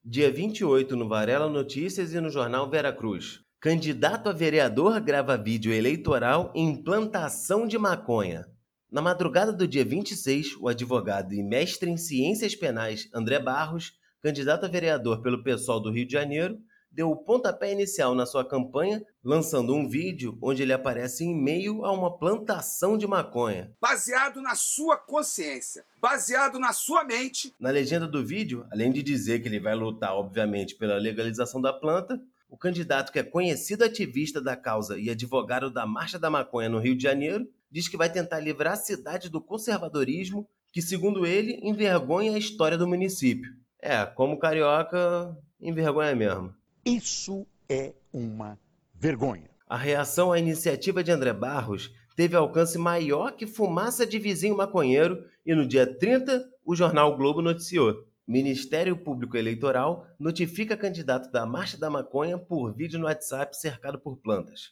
Dia 0.02 0.32
28 0.32 0.96
no 0.96 1.06
Varela 1.06 1.50
Notícias 1.50 2.14
e 2.14 2.20
no 2.20 2.30
jornal 2.30 2.70
Vera 2.70 2.90
Cruz. 2.90 3.42
Candidato 3.62 4.30
a 4.30 4.32
vereador 4.32 4.98
grava 5.02 5.36
vídeo 5.36 5.70
eleitoral 5.70 6.50
em 6.56 6.82
plantação 6.82 7.68
de 7.68 7.76
maconha. 7.76 8.46
Na 8.90 9.02
madrugada 9.02 9.52
do 9.52 9.68
dia 9.68 9.84
26, 9.84 10.56
o 10.58 10.66
advogado 10.66 11.34
e 11.34 11.42
mestre 11.42 11.90
em 11.90 11.98
ciências 11.98 12.54
penais 12.54 13.06
André 13.12 13.38
Barros, 13.38 13.92
candidato 14.22 14.64
a 14.64 14.68
vereador 14.68 15.20
pelo 15.20 15.42
PSOL 15.42 15.78
do 15.78 15.92
Rio 15.92 16.06
de 16.06 16.12
Janeiro, 16.14 16.58
deu 16.90 17.10
o 17.10 17.16
pontapé 17.16 17.70
inicial 17.70 18.14
na 18.14 18.24
sua 18.24 18.48
campanha, 18.48 19.04
lançando 19.22 19.74
um 19.74 19.86
vídeo 19.86 20.38
onde 20.42 20.62
ele 20.62 20.72
aparece 20.72 21.24
em 21.24 21.38
meio 21.38 21.84
a 21.84 21.92
uma 21.92 22.18
plantação 22.18 22.96
de 22.96 23.06
maconha. 23.06 23.70
Baseado 23.78 24.40
na 24.40 24.54
sua 24.54 24.96
consciência, 24.96 25.84
baseado 26.00 26.58
na 26.58 26.72
sua 26.72 27.04
mente. 27.04 27.54
Na 27.60 27.68
legenda 27.68 28.08
do 28.08 28.24
vídeo, 28.24 28.66
além 28.72 28.90
de 28.90 29.02
dizer 29.02 29.40
que 29.40 29.48
ele 29.48 29.60
vai 29.60 29.74
lutar, 29.74 30.14
obviamente, 30.14 30.76
pela 30.76 30.96
legalização 30.96 31.60
da 31.60 31.74
planta, 31.74 32.18
o 32.50 32.56
candidato 32.56 33.12
que 33.12 33.18
é 33.18 33.22
conhecido 33.22 33.84
ativista 33.84 34.40
da 34.40 34.56
causa 34.56 34.98
e 34.98 35.08
advogado 35.08 35.70
da 35.70 35.86
Marcha 35.86 36.18
da 36.18 36.28
Maconha 36.28 36.68
no 36.68 36.80
Rio 36.80 36.96
de 36.96 37.04
Janeiro 37.04 37.48
diz 37.70 37.88
que 37.88 37.96
vai 37.96 38.10
tentar 38.10 38.40
livrar 38.40 38.72
a 38.72 38.76
cidade 38.76 39.30
do 39.30 39.40
conservadorismo 39.40 40.48
que, 40.72 40.82
segundo 40.82 41.24
ele, 41.24 41.60
envergonha 41.62 42.34
a 42.34 42.38
história 42.38 42.76
do 42.76 42.88
município. 42.88 43.52
É, 43.80 44.04
como 44.04 44.38
carioca, 44.38 45.36
envergonha 45.60 46.14
mesmo. 46.14 46.52
Isso 46.84 47.46
é 47.68 47.94
uma 48.12 48.58
vergonha. 48.94 49.48
A 49.66 49.76
reação 49.76 50.32
à 50.32 50.38
iniciativa 50.38 51.04
de 51.04 51.12
André 51.12 51.32
Barros 51.32 51.94
teve 52.16 52.36
alcance 52.36 52.76
maior 52.76 53.32
que 53.32 53.46
fumaça 53.46 54.04
de 54.04 54.18
vizinho 54.18 54.56
maconheiro 54.56 55.24
e 55.46 55.54
no 55.54 55.66
dia 55.66 55.86
30 55.86 56.44
o 56.64 56.74
jornal 56.74 57.12
o 57.12 57.16
Globo 57.16 57.40
noticiou. 57.40 58.04
Ministério 58.30 58.96
Público 58.96 59.36
Eleitoral 59.36 60.06
notifica 60.16 60.76
candidato 60.76 61.32
da 61.32 61.44
Marcha 61.44 61.76
da 61.76 61.90
Maconha 61.90 62.38
por 62.38 62.72
vídeo 62.72 62.96
no 62.96 63.06
WhatsApp 63.06 63.56
cercado 63.56 63.98
por 63.98 64.18
plantas. 64.18 64.70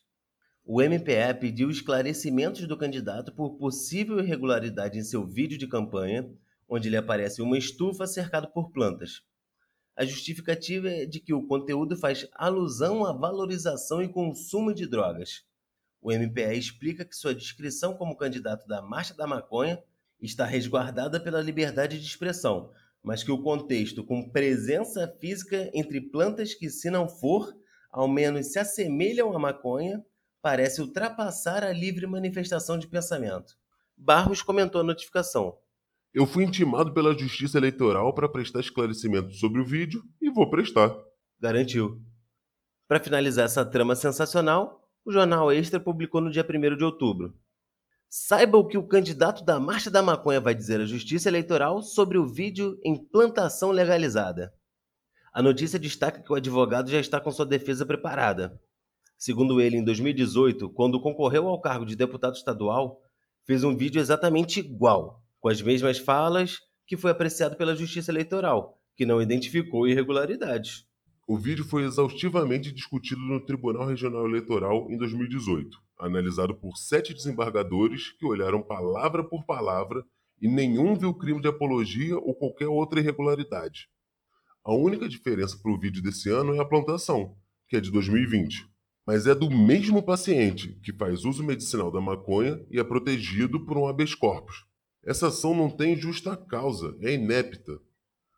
o 0.65 0.81
MPE 0.81 1.35
pediu 1.41 1.69
esclarecimentos 1.69 2.69
do 2.69 2.77
candidato 2.77 3.35
por 3.35 3.59
possível 3.59 4.21
irregularidade 4.21 4.97
em 4.97 5.03
seu 5.03 5.27
vídeo 5.27 5.59
de 5.59 5.67
campanha, 5.67 6.33
onde 6.69 6.87
ele 6.87 6.97
aparece 6.97 7.43
uma 7.43 7.59
estufa 7.59 8.07
cercado 8.07 8.47
por 8.53 8.71
plantas. 8.71 9.23
A 9.97 10.05
justificativa 10.05 10.89
é 10.89 11.05
de 11.05 11.19
que 11.19 11.35
o 11.35 11.45
conteúdo 11.45 11.97
faz 11.97 12.29
alusão 12.35 13.05
à 13.05 13.13
valorização 13.13 14.01
e 14.01 14.09
consumo 14.09 14.73
de 14.73 14.87
drogas. 14.87 15.43
O 16.01 16.13
MPE 16.13 16.57
explica 16.57 17.05
que 17.05 17.17
sua 17.17 17.35
descrição 17.35 17.93
como 17.93 18.17
candidato 18.17 18.69
da 18.69 18.81
Marcha 18.81 19.15
da 19.15 19.27
Maconha 19.27 19.83
está 20.21 20.47
resguardada 20.47 21.19
pela 21.19 21.41
liberdade 21.41 21.99
de 21.99 22.07
expressão, 22.07 22.71
mas 23.03 23.23
que 23.23 23.31
o 23.31 23.43
contexto 23.43 24.05
com 24.05 24.31
presença 24.31 25.09
física 25.21 25.71
entre 25.75 26.01
plantas 26.01 26.55
que, 26.55 26.69
se 26.71 26.91
não 26.91 27.09
for, 27.09 27.53
ao 27.91 28.09
menos 28.09 28.53
se 28.53 28.59
assemelham 28.59 29.35
à 29.35 29.39
maconha, 29.39 30.05
parece 30.43 30.81
ultrapassar 30.81 31.65
a 31.65 31.73
livre 31.73 32.07
manifestação 32.07 32.79
de 32.79 32.87
pensamento. 32.87 33.55
Barros 33.97 34.43
comentou 34.43 34.81
a 34.81 34.85
notificação. 34.85 35.57
Eu 36.15 36.27
fui 36.27 36.45
intimado 36.45 36.93
pela 36.95 37.17
Justiça 37.17 37.59
Eleitoral 37.59 38.15
para 38.15 38.29
prestar 38.29 38.61
esclarecimento 38.61 39.33
sobre 39.35 39.61
o 39.61 39.65
vídeo 39.65 40.03
e 40.21 40.31
vou 40.31 40.49
prestar. 40.49 40.97
Garantiu. 41.41 42.01
Para 42.87 43.01
finalizar 43.01 43.45
essa 43.45 43.65
trama 43.65 43.95
sensacional, 43.95 44.89
o 45.05 45.13
Jornal 45.13 45.53
Extra 45.53 45.79
publicou 45.79 46.21
no 46.21 46.31
dia 46.31 46.45
1 46.45 46.77
de 46.77 46.85
outubro. 46.85 47.35
Saiba 48.11 48.57
o 48.57 48.67
que 48.67 48.79
o 48.79 48.87
candidato 48.87 49.45
da 49.45 49.61
Marcha 49.61 49.91
da 49.91 50.03
Maconha 50.03 50.41
vai 50.41 50.55
dizer 50.55 50.81
à 50.81 50.87
Justiça 50.87 51.29
Eleitoral 51.29 51.83
sobre 51.83 52.17
o 52.17 52.27
vídeo 52.27 52.81
em 52.83 52.97
plantação 52.97 53.71
legalizada. 53.71 54.51
A 55.31 55.43
notícia 55.43 55.79
destaca 55.79 56.23
que 56.23 56.33
o 56.33 56.35
advogado 56.35 56.91
já 56.91 56.99
está 56.99 57.21
com 57.21 57.31
sua 57.31 57.45
defesa 57.45 57.85
preparada. 57.85 58.59
Segundo 59.19 59.61
ele, 59.61 59.77
em 59.77 59.85
2018, 59.85 60.71
quando 60.71 61.03
concorreu 61.03 61.49
ao 61.49 61.61
cargo 61.61 61.85
de 61.85 61.95
deputado 61.95 62.35
estadual, 62.35 63.03
fez 63.45 63.63
um 63.63 63.77
vídeo 63.77 64.01
exatamente 64.01 64.59
igual, 64.61 65.23
com 65.39 65.51
as 65.51 65.61
mesmas 65.61 65.99
falas, 65.99 66.61
que 66.87 66.97
foi 66.97 67.11
apreciado 67.11 67.57
pela 67.57 67.77
Justiça 67.77 68.11
Eleitoral, 68.11 68.81
que 68.97 69.05
não 69.05 69.21
identificou 69.21 69.87
irregularidades. 69.87 70.87
O 71.27 71.37
vídeo 71.37 71.63
foi 71.63 71.85
exaustivamente 71.85 72.73
discutido 72.73 73.21
no 73.21 73.45
Tribunal 73.45 73.87
Regional 73.87 74.27
Eleitoral 74.27 74.91
em 74.91 74.97
2018, 74.97 75.79
analisado 75.99 76.55
por 76.55 76.77
sete 76.77 77.13
desembargadores 77.13 78.13
que 78.13 78.27
olharam 78.27 78.63
palavra 78.63 79.23
por 79.23 79.45
palavra 79.45 80.05
e 80.41 80.49
nenhum 80.49 80.95
viu 80.95 81.13
crime 81.15 81.41
de 81.41 81.49
apologia 81.49 82.17
ou 82.17 82.35
qualquer 82.35 82.69
outra 82.69 83.01
irregularidade. 83.01 83.89
A 84.65 84.75
única 84.75 85.09
diferença 85.09 85.59
para 85.61 85.73
o 85.73 85.79
vídeo 85.79 86.03
desse 86.03 86.31
ano 86.31 86.55
é 86.55 86.61
a 86.61 86.65
plantação, 86.65 87.37
que 87.69 87.77
é 87.77 87.81
de 87.81 87.91
2020 87.91 88.69
mas 89.09 89.27
é 89.27 89.35
do 89.35 89.49
mesmo 89.51 90.03
paciente 90.03 90.79
que 90.83 90.93
faz 90.93 91.25
uso 91.25 91.43
medicinal 91.43 91.91
da 91.91 91.99
maconha 91.99 92.63
e 92.71 92.79
é 92.79 92.85
protegido 92.85 93.65
por 93.65 93.79
um 93.79 93.89
habeas 93.89 94.15
corpus. 94.15 94.67
Essa 95.03 95.29
ação 95.29 95.55
não 95.55 95.71
tem 95.71 95.97
justa 95.97 96.37
causa, 96.37 96.95
é 97.01 97.15
inepta. 97.15 97.81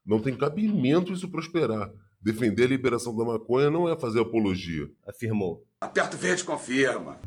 Não 0.07 0.21
tem 0.21 0.37
cabimento 0.37 1.13
isso 1.13 1.29
prosperar. 1.29 1.93
Defender 2.21 2.65
a 2.65 2.69
liberação 2.69 3.17
da 3.17 3.25
maconha 3.25 3.71
não 3.71 3.89
é 3.89 3.99
fazer 3.99 4.21
apologia, 4.21 4.91
afirmou. 5.07 5.67
Aperto 5.81 6.17
verde 6.17 6.45
confirma. 6.45 7.19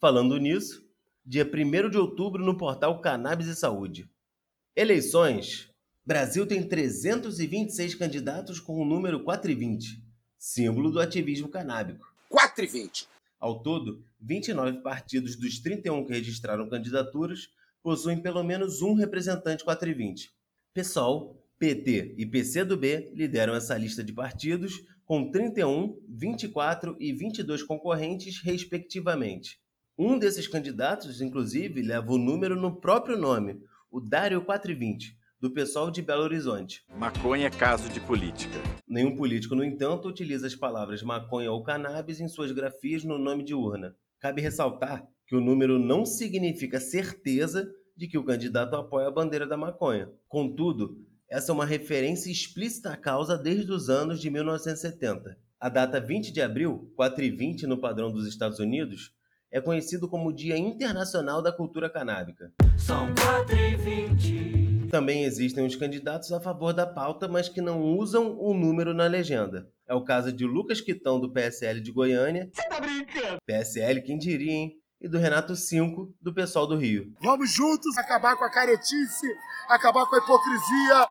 Falando 0.00 0.36
nisso, 0.38 0.84
dia 1.24 1.44
1 1.44 1.90
de 1.90 1.96
outubro 1.98 2.44
no 2.44 2.56
portal 2.56 3.00
Cannabis 3.00 3.46
e 3.46 3.54
Saúde. 3.54 4.10
Eleições. 4.74 5.70
Brasil 6.04 6.46
tem 6.46 6.66
326 6.66 7.94
candidatos 7.94 8.58
com 8.58 8.80
o 8.80 8.84
número 8.84 9.22
420 9.22 10.08
símbolo 10.38 10.90
do 10.90 11.00
ativismo 11.00 11.48
canábico. 11.48 12.06
4 12.28 12.64
e 12.64 12.68
20. 12.68 13.08
Ao 13.40 13.60
todo, 13.60 14.04
29 14.20 14.80
partidos 14.80 15.36
dos 15.36 15.58
31 15.58 16.06
que 16.06 16.12
registraram 16.12 16.68
candidaturas 16.68 17.50
possuem 17.82 18.20
pelo 18.20 18.42
menos 18.42 18.82
um 18.82 18.94
representante 18.94 19.64
420. 19.64 20.30
PSOL, 20.72 21.42
PT 21.58 22.14
e 22.16 22.24
PCdoB 22.24 23.10
lideram 23.14 23.54
essa 23.54 23.76
lista 23.76 24.04
de 24.04 24.12
partidos 24.12 24.74
com 25.04 25.30
31, 25.30 25.98
24 26.08 26.96
e 27.00 27.12
22 27.12 27.62
concorrentes, 27.62 28.40
respectivamente. 28.42 29.58
Um 29.98 30.18
desses 30.18 30.46
candidatos, 30.46 31.20
inclusive, 31.20 31.82
leva 31.82 32.12
o 32.12 32.18
número 32.18 32.54
no 32.54 32.80
próprio 32.80 33.18
nome, 33.18 33.58
o 33.90 34.00
Dário 34.00 34.40
420, 34.44 35.16
do 35.40 35.52
pessoal 35.52 35.90
de 35.90 36.02
Belo 36.02 36.22
Horizonte. 36.22 36.84
Maconha 36.96 37.46
é 37.46 37.50
caso 37.50 37.88
de 37.88 38.00
política. 38.00 38.58
Nenhum 38.86 39.16
político, 39.16 39.56
no 39.56 39.64
entanto, 39.64 40.06
utiliza 40.06 40.46
as 40.46 40.54
palavras 40.54 41.02
maconha 41.02 41.50
ou 41.50 41.62
cannabis 41.64 42.20
em 42.20 42.28
suas 42.28 42.52
grafias 42.52 43.02
no 43.02 43.18
nome 43.18 43.42
de 43.42 43.54
urna. 43.54 43.96
Cabe 44.20 44.40
ressaltar 44.40 45.04
que 45.26 45.34
o 45.34 45.40
número 45.40 45.78
não 45.78 46.04
significa 46.04 46.78
certeza 46.78 47.68
de 47.96 48.06
que 48.06 48.18
o 48.18 48.24
candidato 48.24 48.76
apoia 48.76 49.08
a 49.08 49.10
bandeira 49.10 49.46
da 49.46 49.56
maconha. 49.56 50.08
Contudo, 50.28 50.96
essa 51.30 51.52
é 51.52 51.54
uma 51.54 51.66
referência 51.66 52.30
explícita 52.30 52.90
à 52.90 52.96
causa 52.96 53.36
desde 53.36 53.70
os 53.70 53.90
anos 53.90 54.18
de 54.18 54.30
1970. 54.30 55.36
A 55.60 55.68
data 55.68 56.00
20 56.00 56.32
de 56.32 56.40
abril, 56.40 56.90
4 56.96 57.22
e 57.22 57.30
20 57.30 57.66
no 57.66 57.78
padrão 57.78 58.10
dos 58.10 58.26
Estados 58.26 58.58
Unidos, 58.58 59.12
é 59.50 59.60
conhecido 59.60 60.08
como 60.08 60.32
Dia 60.32 60.56
Internacional 60.56 61.42
da 61.42 61.52
Cultura 61.52 61.90
Canábica. 61.90 62.50
São 62.78 63.14
4 63.14 63.56
e 63.56 63.76
20. 63.76 64.88
Também 64.90 65.24
existem 65.24 65.66
os 65.66 65.76
candidatos 65.76 66.32
a 66.32 66.40
favor 66.40 66.72
da 66.72 66.86
pauta, 66.86 67.28
mas 67.28 67.46
que 67.46 67.60
não 67.60 67.82
usam 67.82 68.38
o 68.38 68.54
número 68.54 68.94
na 68.94 69.06
legenda. 69.06 69.68
É 69.86 69.94
o 69.94 70.04
caso 70.04 70.32
de 70.32 70.46
Lucas 70.46 70.80
Quitão, 70.80 71.20
do 71.20 71.30
PSL 71.30 71.82
de 71.82 71.92
Goiânia. 71.92 72.48
Você 72.50 72.68
tá 72.68 72.80
brincando? 72.80 73.36
PSL, 73.44 74.00
quem 74.00 74.16
diria, 74.16 74.52
hein? 74.52 74.76
E 75.00 75.08
do 75.08 75.16
Renato 75.16 75.54
Cinco, 75.54 76.12
do 76.20 76.34
pessoal 76.34 76.66
do 76.66 76.76
Rio. 76.76 77.12
Vamos 77.22 77.52
juntos 77.52 77.96
acabar 77.96 78.36
com 78.36 78.44
a 78.44 78.50
caretice, 78.50 79.28
acabar 79.68 80.04
com 80.06 80.16
a 80.16 80.18
hipocrisia. 80.18 81.06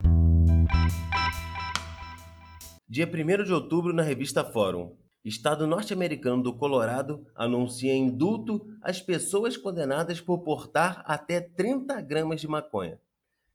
Dia 2.86 3.06
1 3.06 3.44
de 3.44 3.52
outubro, 3.52 3.94
na 3.94 4.02
revista 4.02 4.44
Fórum. 4.44 4.94
Estado 5.24 5.66
norte-americano 5.66 6.42
do 6.42 6.54
Colorado 6.54 7.26
anuncia 7.34 7.94
indulto 7.94 8.60
às 8.82 9.00
pessoas 9.00 9.56
condenadas 9.56 10.20
por 10.20 10.40
portar 10.40 11.02
até 11.06 11.40
30 11.40 11.98
gramas 12.02 12.42
de 12.42 12.46
maconha. 12.46 13.00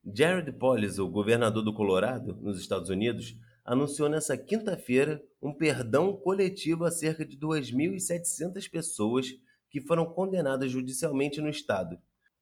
Jared 0.03 0.51
Polis, 0.53 0.97
o 0.97 1.07
governador 1.07 1.63
do 1.63 1.73
Colorado, 1.75 2.35
nos 2.41 2.59
Estados 2.59 2.89
Unidos, 2.89 3.37
anunciou 3.63 4.09
nesta 4.09 4.35
quinta-feira 4.35 5.23
um 5.39 5.53
perdão 5.53 6.11
coletivo 6.11 6.85
a 6.85 6.91
cerca 6.91 7.23
de 7.23 7.37
2.700 7.37 8.69
pessoas 8.69 9.27
que 9.73 9.81
foram 9.81 10.05
condenadas 10.05 10.71
judicialmente 10.71 11.41
no 11.41 11.49
estado. 11.49 11.99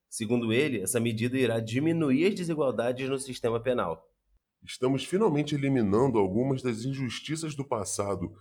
Segundo 0.07 0.53
ele, 0.53 0.81
essa 0.81 0.99
medida 0.99 1.39
irá 1.39 1.59
diminuir 1.59 2.27
as 2.27 2.35
desigualdades 2.35 3.09
no 3.09 3.17
sistema 3.17 3.59
penal. 3.59 4.07
Estamos 4.61 5.03
finalmente 5.03 5.55
eliminando 5.55 6.19
algumas 6.19 6.61
das 6.61 6.83
injustiças 6.83 7.55
do 7.55 7.65
passado 7.65 8.31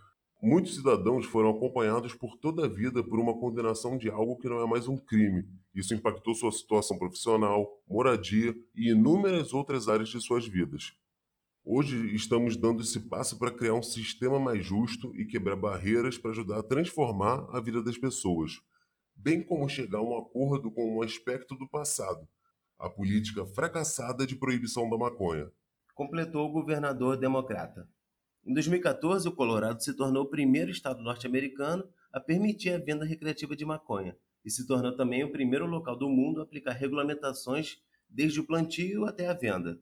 Muitos 0.43 0.77
cidadãos 0.77 1.27
foram 1.27 1.51
acompanhados 1.51 2.15
por 2.15 2.35
toda 2.39 2.65
a 2.65 2.69
vida 2.69 3.05
por 3.05 3.21
uma 3.21 3.39
condenação 3.39 3.99
de 3.99 4.09
algo 4.09 4.39
que 4.39 4.49
não 4.49 4.63
é 4.63 4.67
mais 4.67 4.89
um 4.89 4.97
crime. 4.97 5.45
Isso 5.75 5.93
impactou 5.93 6.35
sua 6.35 6.51
situação 6.51 6.99
profissional, 6.99 7.69
moradia 7.87 8.57
e 8.75 8.91
inúmeras 8.91 9.53
outras 9.53 9.87
áreas 9.87 10.09
de 10.09 10.19
suas 10.19 10.47
vidas. 10.47 10.95
Hoje 11.63 12.15
estamos 12.15 12.57
dando 12.57 12.81
esse 12.81 13.01
passo 13.01 13.39
para 13.39 13.51
criar 13.51 13.75
um 13.75 13.83
sistema 13.83 14.41
mais 14.41 14.65
justo 14.65 15.15
e 15.15 15.27
quebrar 15.27 15.57
barreiras 15.57 16.17
para 16.17 16.31
ajudar 16.31 16.61
a 16.61 16.63
transformar 16.63 17.47
a 17.51 17.61
vida 17.61 17.83
das 17.83 17.99
pessoas, 17.99 18.63
bem 19.23 19.43
como 19.43 19.69
chegar 19.69 19.99
a 19.99 20.03
um 20.03 20.17
acordo 20.17 20.71
com 20.71 20.97
um 20.97 21.03
aspecto 21.03 21.55
do 21.55 21.69
passado, 21.69 22.27
a 22.79 22.89
política 22.89 23.45
fracassada 23.45 24.27
de 24.27 24.35
proibição 24.35 24.89
da 24.89 24.97
maconha. 24.97 25.51
Completou 25.95 26.49
o 26.49 26.53
governador 26.53 27.19
democrata. 27.19 27.87
Em 28.45 28.55
2014, 28.55 29.29
o 29.29 29.33
Colorado 29.33 29.83
se 29.83 29.95
tornou 29.95 30.23
o 30.25 30.31
primeiro 30.31 30.71
estado 30.71 31.03
norte-americano 31.03 31.85
a 32.11 32.19
permitir 32.19 32.71
a 32.71 32.79
venda 32.79 33.05
recreativa 33.05 33.55
de 33.55 33.65
maconha 33.65 34.17
e 34.43 34.51
se 34.51 34.67
tornou 34.67 34.97
também 34.97 35.23
o 35.23 35.31
primeiro 35.31 35.67
local 35.67 35.97
do 35.97 36.09
mundo 36.09 36.41
a 36.41 36.45
aplicar 36.45 36.73
regulamentações 36.73 37.79
desde 38.09 38.41
o 38.41 38.47
plantio 38.47 39.05
até 39.05 39.29
a 39.29 39.35
venda. 39.35 39.79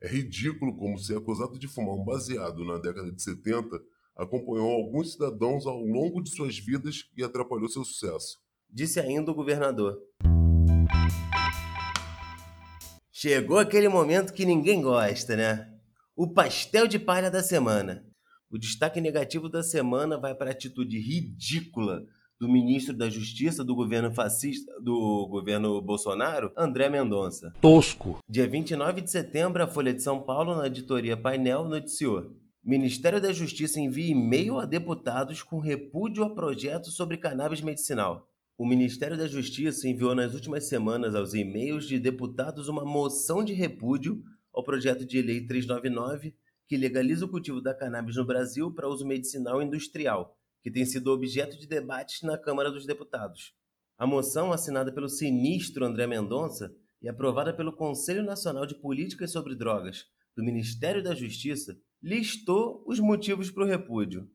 É 0.00 0.08
ridículo 0.08 0.74
como 0.76 0.98
ser 0.98 1.18
acusado 1.18 1.58
de 1.58 1.68
fumar 1.68 1.94
um 1.94 2.04
baseado 2.04 2.64
na 2.64 2.78
década 2.78 3.12
de 3.12 3.22
70 3.22 3.80
acompanhou 4.16 4.70
alguns 4.70 5.12
cidadãos 5.12 5.66
ao 5.66 5.78
longo 5.78 6.22
de 6.22 6.30
suas 6.30 6.58
vidas 6.58 7.10
e 7.14 7.22
atrapalhou 7.22 7.68
seu 7.68 7.84
sucesso. 7.84 8.40
Disse 8.70 9.00
ainda 9.00 9.30
o 9.30 9.34
governador. 9.34 9.98
Chegou 13.10 13.58
aquele 13.58 13.88
momento 13.88 14.32
que 14.32 14.44
ninguém 14.44 14.82
gosta, 14.82 15.36
né? 15.36 15.72
O 16.14 16.32
pastel 16.32 16.86
de 16.86 16.98
palha 16.98 17.30
da 17.30 17.42
semana. 17.42 18.04
O 18.50 18.58
destaque 18.58 19.00
negativo 19.00 19.48
da 19.48 19.62
semana 19.62 20.18
vai 20.18 20.34
para 20.34 20.50
a 20.50 20.52
atitude 20.52 20.98
ridícula 20.98 22.02
do 22.38 22.48
ministro 22.48 22.94
da 22.94 23.08
Justiça 23.08 23.64
do 23.64 23.74
governo 23.74 24.12
fascista 24.12 24.70
do 24.80 25.26
governo 25.28 25.80
Bolsonaro, 25.80 26.52
André 26.56 26.88
Mendonça. 26.88 27.52
Tosco. 27.60 28.18
Dia 28.28 28.46
29 28.46 29.00
de 29.00 29.10
setembro, 29.10 29.62
a 29.62 29.66
Folha 29.66 29.94
de 29.94 30.02
São 30.02 30.22
Paulo, 30.22 30.54
na 30.54 30.66
editoria 30.66 31.16
Painel, 31.16 31.64
noticiou: 31.64 32.36
Ministério 32.62 33.20
da 33.20 33.32
Justiça 33.32 33.80
envia 33.80 34.10
e-mail 34.10 34.58
a 34.58 34.66
deputados 34.66 35.42
com 35.42 35.58
repúdio 35.58 36.24
a 36.24 36.34
projeto 36.34 36.90
sobre 36.90 37.16
cannabis 37.16 37.62
medicinal. 37.62 38.28
O 38.58 38.64
Ministério 38.64 39.18
da 39.18 39.26
Justiça 39.26 39.86
enviou 39.86 40.14
nas 40.14 40.32
últimas 40.32 40.66
semanas 40.66 41.14
aos 41.14 41.34
e-mails 41.34 41.86
de 41.86 41.98
deputados 41.98 42.68
uma 42.68 42.86
moção 42.86 43.44
de 43.44 43.52
repúdio 43.52 44.22
ao 44.50 44.64
projeto 44.64 45.04
de 45.04 45.20
lei 45.20 45.46
399 45.46 46.34
que 46.66 46.74
legaliza 46.74 47.26
o 47.26 47.28
cultivo 47.28 47.60
da 47.60 47.74
cannabis 47.74 48.16
no 48.16 48.24
Brasil 48.24 48.72
para 48.72 48.88
uso 48.88 49.06
medicinal 49.06 49.60
e 49.60 49.66
industrial, 49.66 50.38
que 50.62 50.70
tem 50.70 50.86
sido 50.86 51.12
objeto 51.12 51.58
de 51.58 51.66
debates 51.66 52.22
na 52.22 52.38
Câmara 52.38 52.70
dos 52.70 52.86
Deputados. 52.86 53.54
A 53.98 54.06
moção, 54.06 54.50
assinada 54.50 54.90
pelo 54.90 55.10
sinistro 55.10 55.84
André 55.84 56.06
Mendonça 56.06 56.74
e 57.02 57.10
aprovada 57.10 57.52
pelo 57.52 57.76
Conselho 57.76 58.24
Nacional 58.24 58.64
de 58.64 58.74
Políticas 58.74 59.32
sobre 59.32 59.54
Drogas 59.54 60.06
do 60.34 60.42
Ministério 60.42 61.02
da 61.02 61.14
Justiça, 61.14 61.78
listou 62.02 62.82
os 62.86 62.98
motivos 63.00 63.50
para 63.50 63.64
o 63.64 63.68
repúdio. 63.68 64.26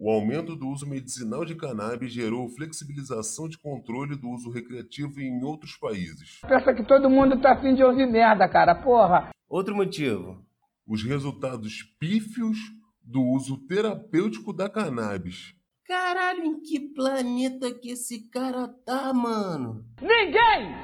O 0.00 0.12
aumento 0.12 0.54
do 0.54 0.68
uso 0.68 0.86
medicinal 0.86 1.44
de 1.44 1.56
cannabis 1.56 2.12
gerou 2.12 2.48
flexibilização 2.48 3.48
de 3.48 3.58
controle 3.58 4.14
do 4.14 4.30
uso 4.30 4.48
recreativo 4.48 5.20
em 5.20 5.42
outros 5.42 5.76
países. 5.76 6.40
Pensa 6.46 6.72
que 6.72 6.84
todo 6.84 7.10
mundo 7.10 7.40
tá 7.40 7.54
afim 7.54 7.74
de 7.74 7.82
ouvir 7.82 8.06
merda, 8.06 8.48
cara, 8.48 8.76
porra. 8.76 9.30
Outro 9.48 9.74
motivo. 9.74 10.40
Os 10.86 11.02
resultados 11.02 11.82
pífios 11.98 12.58
do 13.02 13.20
uso 13.20 13.56
terapêutico 13.66 14.52
da 14.52 14.68
cannabis. 14.68 15.52
Caralho, 15.84 16.44
em 16.44 16.60
que 16.60 16.78
planeta 16.78 17.72
que 17.74 17.90
esse 17.90 18.30
cara 18.30 18.68
tá, 18.68 19.12
mano? 19.12 19.84
Ninguém 20.00 20.76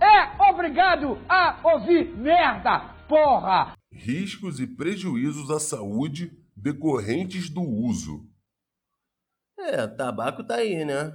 é 0.00 0.50
obrigado 0.50 1.18
a 1.28 1.58
ouvir 1.74 2.16
merda, 2.16 2.94
porra! 3.08 3.72
Riscos 3.92 4.60
e 4.60 4.66
prejuízos 4.66 5.50
à 5.50 5.58
saúde 5.58 6.30
decorrentes 6.60 7.48
do 7.48 7.62
uso. 7.62 8.28
É, 9.58 9.86
tabaco 9.86 10.44
tá 10.44 10.56
aí, 10.56 10.84
né? 10.84 11.14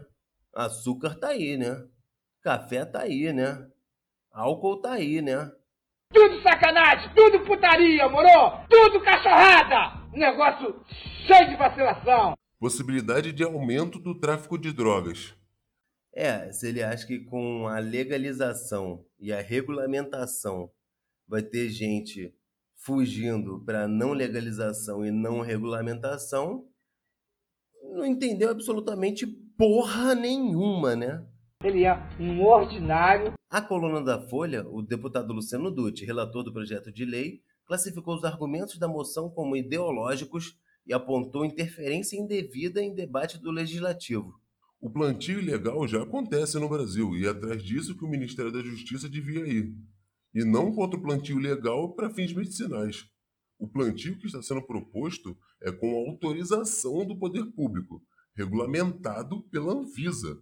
Açúcar 0.54 1.16
tá 1.16 1.30
aí, 1.30 1.58
né? 1.58 1.86
Café 2.42 2.86
tá 2.86 3.02
aí, 3.02 3.32
né? 3.34 3.68
Álcool 4.32 4.82
tá 4.82 4.94
aí, 4.94 5.22
né? 5.22 5.52
Tudo 6.14 6.42
sacanagem, 6.44 7.14
tudo 7.16 7.46
putaria, 7.46 8.08
moro? 8.10 8.28
Tudo 8.70 9.02
cachorrada! 9.04 10.04
Negócio 10.14 10.84
cheio 11.26 11.50
de 11.50 11.56
vacilação. 11.56 12.36
Possibilidade 12.60 13.32
de 13.32 13.44
aumento 13.44 14.00
do 14.00 14.20
tráfico 14.20 14.58
de 14.58 14.72
drogas. 14.72 15.34
É, 16.14 16.52
se 16.52 16.68
ele 16.68 16.84
acha 16.84 17.08
que 17.08 17.20
com 17.20 17.68
a 17.68 17.80
legalização 17.80 19.04
e 19.20 19.34
a 19.34 19.42
regulamentação 19.42 20.72
vai 21.28 21.42
ter 21.42 21.70
gente 21.70 22.34
fugindo 22.84 23.64
para 23.66 23.88
não 23.88 24.12
legalização 24.12 25.06
e 25.06 25.12
não 25.12 25.42
regulamentação, 25.42 26.68
não 27.82 28.06
entendeu 28.06 28.50
absolutamente 28.50 29.26
porra 29.58 30.14
nenhuma, 30.14 30.96
né? 30.96 31.26
Ele 31.64 31.86
é 31.86 31.94
um 32.20 32.44
ordinário. 32.44 33.34
A 33.50 33.62
coluna 33.62 34.02
da 34.02 34.20
Folha, 34.20 34.68
o 34.68 34.82
deputado 34.82 35.32
Luciano 35.32 35.72
Dutti, 35.72 36.04
relator 36.04 36.44
do 36.44 36.52
projeto 36.52 36.92
de 36.92 37.06
lei, 37.06 37.42
classificou 37.66 38.16
os 38.16 38.26
argumentos 38.26 38.78
da 38.78 38.88
moção 38.88 39.30
como 39.30 39.56
ideológicos 39.56 40.58
e 40.86 40.94
apontou 40.94 41.46
interferência 41.46 42.18
indevida 42.18 42.82
em 42.82 42.94
debate 42.94 43.38
do 43.38 43.52
legislativo. 43.52 44.34
O 44.82 44.90
plantio 44.90 45.40
ilegal 45.40 45.88
já 45.88 46.04
acontece 46.04 46.60
no 46.60 46.68
Brasil 46.68 47.16
e 47.16 47.26
é 47.26 47.30
atrás 47.30 47.64
disso 47.64 47.96
que 47.98 48.04
o 48.04 48.10
Ministério 48.10 48.52
da 48.52 48.62
Justiça 48.62 49.08
devia 49.08 49.48
ir 49.48 49.74
e 50.34 50.44
não 50.44 50.74
contra 50.74 51.00
o 51.00 51.02
plantio 51.02 51.38
legal 51.38 51.94
para 51.94 52.10
fins 52.10 52.34
medicinais. 52.34 53.06
O 53.60 53.68
plantio 53.68 54.18
que 54.18 54.26
está 54.26 54.42
sendo 54.42 54.62
proposto 54.66 55.38
é 55.62 55.72
com 55.72 55.96
autorização 55.96 57.06
do 57.06 57.18
poder 57.18 57.46
público, 57.54 58.02
regulamentado 58.36 59.44
pela 59.50 59.74
Anvisa. 59.74 60.42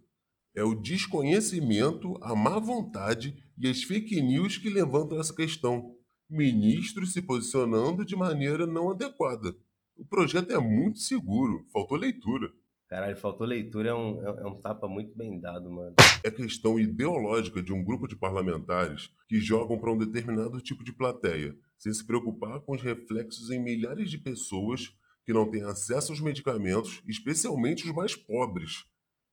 É 0.54 0.64
o 0.64 0.74
desconhecimento, 0.74 2.18
a 2.22 2.34
má 2.34 2.58
vontade 2.58 3.36
e 3.58 3.68
as 3.68 3.82
fake 3.82 4.20
news 4.20 4.58
que 4.58 4.68
levantam 4.68 5.20
essa 5.20 5.34
questão. 5.34 5.94
Ministros 6.28 7.12
se 7.12 7.22
posicionando 7.22 8.04
de 8.04 8.16
maneira 8.16 8.66
não 8.66 8.90
adequada. 8.90 9.54
O 9.96 10.04
projeto 10.04 10.52
é 10.52 10.58
muito 10.58 10.98
seguro, 10.98 11.66
faltou 11.72 11.96
leitura. 11.96 12.52
Caralho, 12.92 13.16
faltou 13.16 13.46
leitura 13.46 13.88
é 13.88 13.94
um, 13.94 14.22
é 14.22 14.46
um 14.46 14.60
tapa 14.60 14.86
muito 14.86 15.16
bem 15.16 15.40
dado, 15.40 15.70
mano. 15.70 15.94
É 16.22 16.30
questão 16.30 16.78
ideológica 16.78 17.62
de 17.62 17.72
um 17.72 17.82
grupo 17.82 18.06
de 18.06 18.14
parlamentares 18.14 19.10
que 19.26 19.40
jogam 19.40 19.78
para 19.78 19.90
um 19.90 19.96
determinado 19.96 20.60
tipo 20.60 20.84
de 20.84 20.92
plateia, 20.92 21.56
sem 21.78 21.90
se 21.90 22.06
preocupar 22.06 22.60
com 22.60 22.74
os 22.74 22.82
reflexos 22.82 23.48
em 23.48 23.58
milhares 23.58 24.10
de 24.10 24.18
pessoas 24.18 24.94
que 25.24 25.32
não 25.32 25.50
têm 25.50 25.62
acesso 25.62 26.12
aos 26.12 26.20
medicamentos, 26.20 27.02
especialmente 27.08 27.86
os 27.88 27.94
mais 27.94 28.14
pobres. 28.14 28.84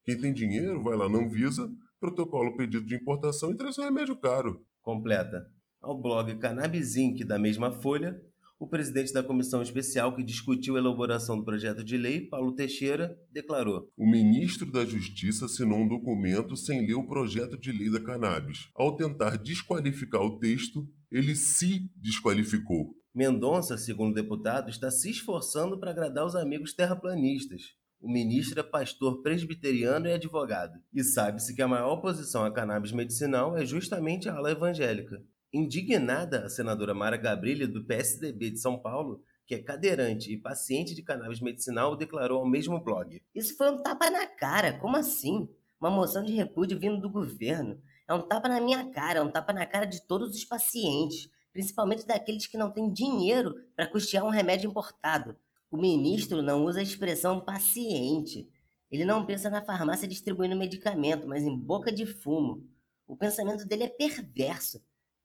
Quem 0.06 0.18
tem 0.18 0.34
dinheiro 0.34 0.82
vai 0.82 0.96
lá 0.96 1.10
na 1.10 1.20
Anvisa, 1.20 1.70
protocola 2.00 2.52
o 2.52 2.56
pedido 2.56 2.86
de 2.86 2.96
importação 2.96 3.52
e 3.52 3.58
traz 3.58 3.78
um 3.78 3.84
remédio 3.84 4.16
caro. 4.16 4.66
Completa. 4.82 5.52
Ao 5.82 6.02
blog 6.02 6.34
Cannabis 6.38 6.96
Inc. 6.96 7.26
da 7.26 7.38
mesma 7.38 7.74
folha, 7.74 8.24
o 8.60 8.68
presidente 8.68 9.14
da 9.14 9.24
comissão 9.24 9.62
especial 9.62 10.14
que 10.14 10.24
discutiu 10.24 10.76
a 10.76 10.80
elaboração 10.80 11.38
do 11.38 11.46
projeto 11.46 11.82
de 11.82 11.96
lei, 11.96 12.28
Paulo 12.28 12.54
Teixeira, 12.54 13.18
declarou: 13.32 13.90
O 13.98 14.06
ministro 14.06 14.70
da 14.70 14.86
Justiça 14.86 15.46
assinou 15.46 15.80
um 15.80 15.88
documento 15.88 16.58
sem 16.58 16.86
ler 16.86 16.96
o 16.96 17.08
projeto 17.08 17.58
de 17.58 17.72
lei 17.72 17.90
da 17.90 18.02
cannabis. 18.02 18.70
Ao 18.76 18.98
tentar 18.98 19.38
desqualificar 19.38 20.22
o 20.22 20.38
texto, 20.38 20.86
ele 21.10 21.36
se 21.36 21.90
desqualificou. 21.96 22.94
Mendonça, 23.16 23.78
segundo 23.78 24.12
o 24.12 24.16
deputado, 24.16 24.70
está 24.70 24.92
se 24.92 25.10
esforçando 25.10 25.80
para 25.80 25.92
agradar 25.92 26.26
os 26.26 26.36
amigos 26.36 26.74
terraplanistas. 26.74 27.62
O 28.02 28.12
ministro 28.12 28.60
é 28.60 28.64
pastor 28.64 29.22
presbiteriano 29.22 30.08
e 30.08 30.14
advogado. 30.14 30.80
E 30.94 31.04
sabe-se 31.04 31.56
que 31.56 31.62
a 31.62 31.68
maior 31.68 31.94
oposição 31.94 32.46
à 32.46 32.54
cannabis 32.54 32.92
medicinal 32.92 33.58
é 33.58 33.66
justamente 33.66 34.30
a 34.30 34.36
ala 34.36 34.52
evangélica. 34.52 35.22
Indignada, 35.52 36.46
a 36.46 36.50
senadora 36.50 36.94
Mara 36.94 37.18
Gabrilli, 37.18 37.66
do 37.66 37.84
PSDB 37.84 38.52
de 38.52 38.60
São 38.60 38.78
Paulo, 38.78 39.24
que 39.48 39.56
é 39.56 39.64
cadeirante 39.64 40.32
e 40.32 40.38
paciente 40.38 40.94
de 40.94 41.02
cannabis 41.02 41.42
medicinal, 41.42 41.96
declarou 41.96 42.40
ao 42.40 42.48
mesmo 42.48 42.80
blog: 42.80 43.20
Isso 43.34 43.58
foi 43.58 43.72
um 43.72 43.82
tapa 43.82 44.12
na 44.12 44.28
cara, 44.28 44.78
como 44.78 44.96
assim? 44.96 45.50
Uma 45.82 45.90
moção 45.90 46.24
de 46.24 46.34
repúdio 46.34 46.80
vindo 46.80 47.02
do 47.02 47.10
governo. 47.10 47.82
É 48.08 48.14
um 48.14 48.22
tapa 48.22 48.48
na 48.48 48.62
minha 48.62 48.92
cara, 48.92 49.20
é 49.20 49.22
um 49.24 49.32
tapa 49.32 49.52
na 49.52 49.66
cara 49.66 49.86
de 49.86 50.06
todos 50.06 50.36
os 50.36 50.46
pacientes, 50.46 51.32
principalmente 51.52 52.06
daqueles 52.06 52.46
que 52.46 52.58
não 52.58 52.70
têm 52.70 52.94
dinheiro 52.94 53.56
para 53.76 53.88
custear 53.88 54.24
um 54.24 54.30
remédio 54.30 54.70
importado. 54.70 55.36
O 55.72 55.78
ministro 55.78 56.44
não 56.44 56.64
usa 56.66 56.80
a 56.80 56.84
expressão 56.84 57.40
paciente. 57.40 58.48
Ele 58.92 59.06
não 59.06 59.26
pensa 59.26 59.50
na 59.50 59.64
farmácia 59.64 60.08
distribuindo 60.08 60.56
medicamento, 60.56 61.28
mas 61.28 61.44
em 61.44 61.58
boca 61.58 61.92
de 61.92 62.06
fumo. 62.06 62.68
O 63.08 63.16
pensamento 63.16 63.66
dele 63.66 63.84
é 63.86 63.90
perverso. 63.90 64.80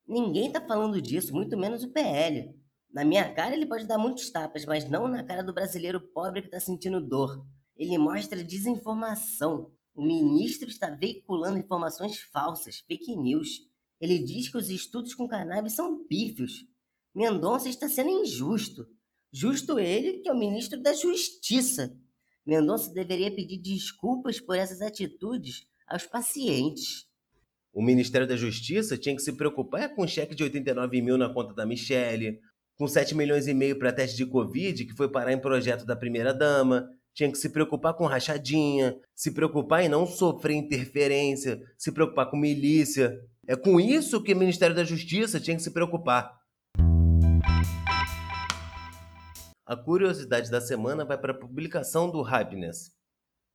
Ninguém 0.07 0.53
tá 0.53 0.61
falando 0.61 1.01
disso, 1.01 1.33
muito 1.33 1.57
menos 1.57 1.83
o 1.83 1.91
PL. 1.91 2.55
Na 2.93 3.05
minha 3.05 3.33
cara 3.35 3.55
ele 3.55 3.67
pode 3.67 3.87
dar 3.87 3.99
muitos 3.99 4.31
tapas, 4.31 4.65
mas 4.65 4.89
não 4.89 5.09
na 5.09 5.25
cara 5.25 5.43
do 5.43 5.53
brasileiro 5.53 6.01
pobre 6.01 6.43
que 6.43 6.49
está 6.49 6.61
sentindo 6.61 7.01
dor. 7.01 7.45
Ele 7.77 7.99
mostra 7.99 8.45
desinformação. 8.45 9.73
O 9.95 10.05
ministro 10.05 10.69
está 10.69 10.91
veiculando 10.91 11.59
informações 11.59 12.21
falsas, 12.33 12.85
fake 12.87 13.17
news. 13.17 13.49
Ele 14.01 14.19
diz 14.19 14.49
que 14.49 14.59
os 14.59 14.69
estudos 14.69 15.15
com 15.15 15.27
cannabis 15.27 15.75
são 15.75 16.05
pífios. 16.07 16.67
Mendonça 17.15 17.69
está 17.69 17.89
sendo 17.89 18.11
injusto. 18.11 18.87
Justo 19.33 19.79
ele, 19.79 20.19
que 20.19 20.29
é 20.29 20.33
o 20.33 20.39
ministro 20.39 20.81
da 20.81 20.93
Justiça. 20.93 21.97
Mendonça 22.47 22.93
deveria 22.93 23.35
pedir 23.35 23.59
desculpas 23.59 24.41
por 24.41 24.57
essas 24.57 24.81
atitudes 24.81 25.67
aos 25.89 26.07
pacientes. 26.07 27.09
O 27.75 27.83
Ministério 27.83 28.25
da 28.25 28.37
Justiça 28.37 28.97
tinha 28.97 29.17
que 29.17 29.21
se 29.21 29.33
preocupar 29.33 29.93
com 29.97 30.05
um 30.05 30.07
cheque 30.07 30.33
de 30.33 30.45
89 30.45 31.03
mil 31.03 31.19
na 31.19 31.29
conta 31.29 31.53
da 31.53 31.67
Michelle, 31.67 32.39
com 32.77 32.87
7 32.87 33.17
milhões 33.17 33.49
e 33.49 33.53
meio 33.53 33.77
para 33.77 33.93
teste 33.93 34.17
de 34.17 34.25
Covid, 34.25 34.85
que 34.85 34.95
foi 34.95 35.11
parar 35.11 35.33
em 35.33 35.41
projeto 35.41 35.85
da 35.85 35.97
primeira-dama, 35.97 36.89
tinha 37.13 37.31
que 37.31 37.37
se 37.37 37.49
preocupar 37.49 37.95
com 37.95 38.07
rachadinha, 38.07 38.97
se 39.13 39.33
preocupar 39.33 39.83
em 39.83 39.89
não 39.89 40.07
sofrer 40.07 40.55
interferência, 40.55 41.61
se 41.77 41.91
preocupar 41.91 42.31
com 42.31 42.37
milícia. 42.37 43.13
É 43.45 43.57
com 43.57 43.81
isso 43.81 44.23
que 44.23 44.33
o 44.33 44.39
Ministério 44.39 44.77
da 44.77 44.85
Justiça 44.85 45.41
tinha 45.41 45.57
que 45.57 45.63
se 45.63 45.73
preocupar. 45.73 46.33
A 49.67 49.77
curiosidade 49.77 50.49
da 50.49 50.61
semana 50.61 51.05
vai 51.05 51.19
para 51.19 51.33
a 51.33 51.39
publicação 51.39 52.09
do 52.09 52.25
Happiness. 52.25 52.93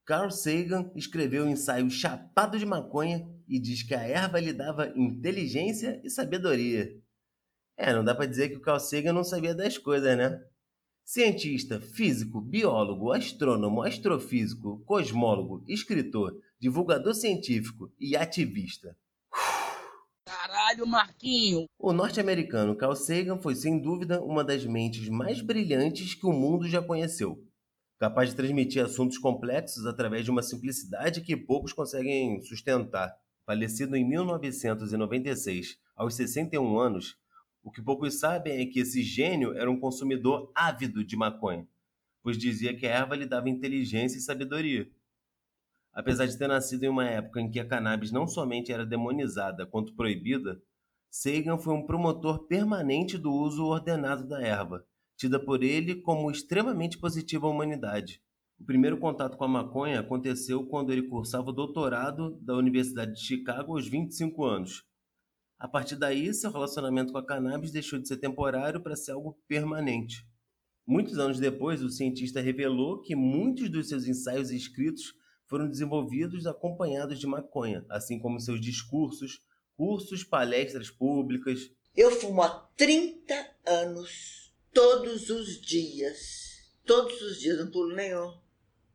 Carl 0.05 0.29
Sagan 0.29 0.91
escreveu 0.93 1.45
o 1.45 1.49
ensaio 1.49 1.89
Chapado 1.89 2.59
de 2.59 2.65
Maconha 2.65 3.25
e 3.49 3.59
diz 3.59 3.81
que 3.81 3.95
a 3.95 4.01
erva 4.01 4.39
lhe 4.39 4.53
dava 4.53 4.93
inteligência 4.95 5.99
e 6.03 6.09
sabedoria. 6.09 6.87
É, 7.75 7.91
não 7.91 8.03
dá 8.03 8.13
para 8.13 8.27
dizer 8.27 8.49
que 8.49 8.57
o 8.57 8.61
Carl 8.61 8.79
Sagan 8.79 9.13
não 9.13 9.23
sabia 9.23 9.55
das 9.55 9.77
coisas, 9.77 10.15
né? 10.15 10.39
Cientista, 11.03 11.81
físico, 11.81 12.39
biólogo, 12.39 13.11
astrônomo, 13.11 13.81
astrofísico, 13.81 14.83
cosmólogo, 14.85 15.63
escritor, 15.67 16.39
divulgador 16.59 17.15
científico 17.15 17.91
e 17.99 18.15
ativista. 18.15 18.95
Caralho! 20.23 20.85
Marquinho! 20.85 21.65
O 21.79 21.91
norte-americano 21.91 22.75
Carl 22.75 22.95
Sagan 22.95 23.39
foi 23.39 23.55
sem 23.55 23.81
dúvida 23.81 24.21
uma 24.21 24.43
das 24.43 24.63
mentes 24.65 25.09
mais 25.09 25.41
brilhantes 25.41 26.13
que 26.13 26.27
o 26.27 26.33
mundo 26.33 26.67
já 26.67 26.83
conheceu. 26.83 27.43
Capaz 27.97 28.29
de 28.29 28.35
transmitir 28.35 28.85
assuntos 28.85 29.17
complexos 29.17 29.87
através 29.87 30.23
de 30.23 30.31
uma 30.31 30.43
simplicidade 30.43 31.21
que 31.21 31.35
poucos 31.35 31.73
conseguem 31.73 32.39
sustentar. 32.41 33.11
Falecido 33.49 33.95
em 33.95 34.07
1996, 34.07 35.79
aos 35.95 36.13
61 36.13 36.77
anos, 36.77 37.17
o 37.63 37.71
que 37.71 37.81
poucos 37.81 38.19
sabem 38.19 38.61
é 38.61 38.65
que 38.67 38.79
esse 38.79 39.01
gênio 39.01 39.55
era 39.55 39.71
um 39.71 39.79
consumidor 39.79 40.51
ávido 40.53 41.03
de 41.03 41.17
maconha, 41.17 41.67
pois 42.21 42.37
dizia 42.37 42.77
que 42.77 42.85
a 42.85 42.91
erva 42.91 43.15
lhe 43.15 43.25
dava 43.25 43.49
inteligência 43.49 44.19
e 44.19 44.21
sabedoria. 44.21 44.87
Apesar 45.91 46.27
de 46.27 46.37
ter 46.37 46.47
nascido 46.47 46.83
em 46.83 46.89
uma 46.89 47.09
época 47.09 47.41
em 47.41 47.49
que 47.49 47.59
a 47.59 47.65
cannabis 47.65 48.11
não 48.11 48.27
somente 48.27 48.71
era 48.71 48.85
demonizada 48.85 49.65
quanto 49.65 49.95
proibida, 49.95 50.61
Sagan 51.09 51.57
foi 51.57 51.73
um 51.73 51.87
promotor 51.87 52.45
permanente 52.45 53.17
do 53.17 53.33
uso 53.33 53.65
ordenado 53.65 54.27
da 54.27 54.39
erva, 54.39 54.85
tida 55.17 55.43
por 55.43 55.63
ele 55.63 55.95
como 55.95 56.29
extremamente 56.29 56.99
positiva 56.99 57.47
à 57.47 57.49
humanidade. 57.49 58.21
O 58.59 58.65
primeiro 58.65 58.97
contato 58.97 59.37
com 59.37 59.45
a 59.45 59.47
maconha 59.47 60.01
aconteceu 60.01 60.65
quando 60.65 60.91
ele 60.91 61.07
cursava 61.07 61.49
o 61.49 61.53
doutorado 61.53 62.37
da 62.41 62.55
Universidade 62.55 63.13
de 63.13 63.21
Chicago 63.21 63.73
aos 63.73 63.87
25 63.87 64.43
anos. 64.43 64.83
A 65.57 65.67
partir 65.67 65.95
daí, 65.95 66.33
seu 66.33 66.51
relacionamento 66.51 67.11
com 67.11 67.17
a 67.17 67.25
cannabis 67.25 67.71
deixou 67.71 67.99
de 67.99 68.07
ser 68.07 68.17
temporário 68.17 68.81
para 68.81 68.95
ser 68.95 69.13
algo 69.13 69.39
permanente. 69.47 70.27
Muitos 70.85 71.17
anos 71.17 71.39
depois, 71.39 71.81
o 71.81 71.89
cientista 71.89 72.41
revelou 72.41 73.01
que 73.01 73.15
muitos 73.15 73.69
dos 73.69 73.87
seus 73.87 74.05
ensaios 74.05 74.51
escritos 74.51 75.13
foram 75.45 75.67
desenvolvidos 75.67 76.45
acompanhados 76.45 77.19
de 77.19 77.27
maconha, 77.27 77.85
assim 77.89 78.19
como 78.19 78.39
seus 78.39 78.59
discursos, 78.59 79.41
cursos, 79.75 80.23
palestras 80.23 80.89
públicas. 80.89 81.71
Eu 81.95 82.11
fumo 82.11 82.41
há 82.41 82.49
30 82.75 83.33
anos, 83.65 84.53
todos 84.73 85.29
os 85.29 85.59
dias. 85.61 86.73
Todos 86.85 87.21
os 87.21 87.39
dias, 87.39 87.57
não 87.57 87.71
pulo 87.71 87.95
nenhum. 87.95 88.48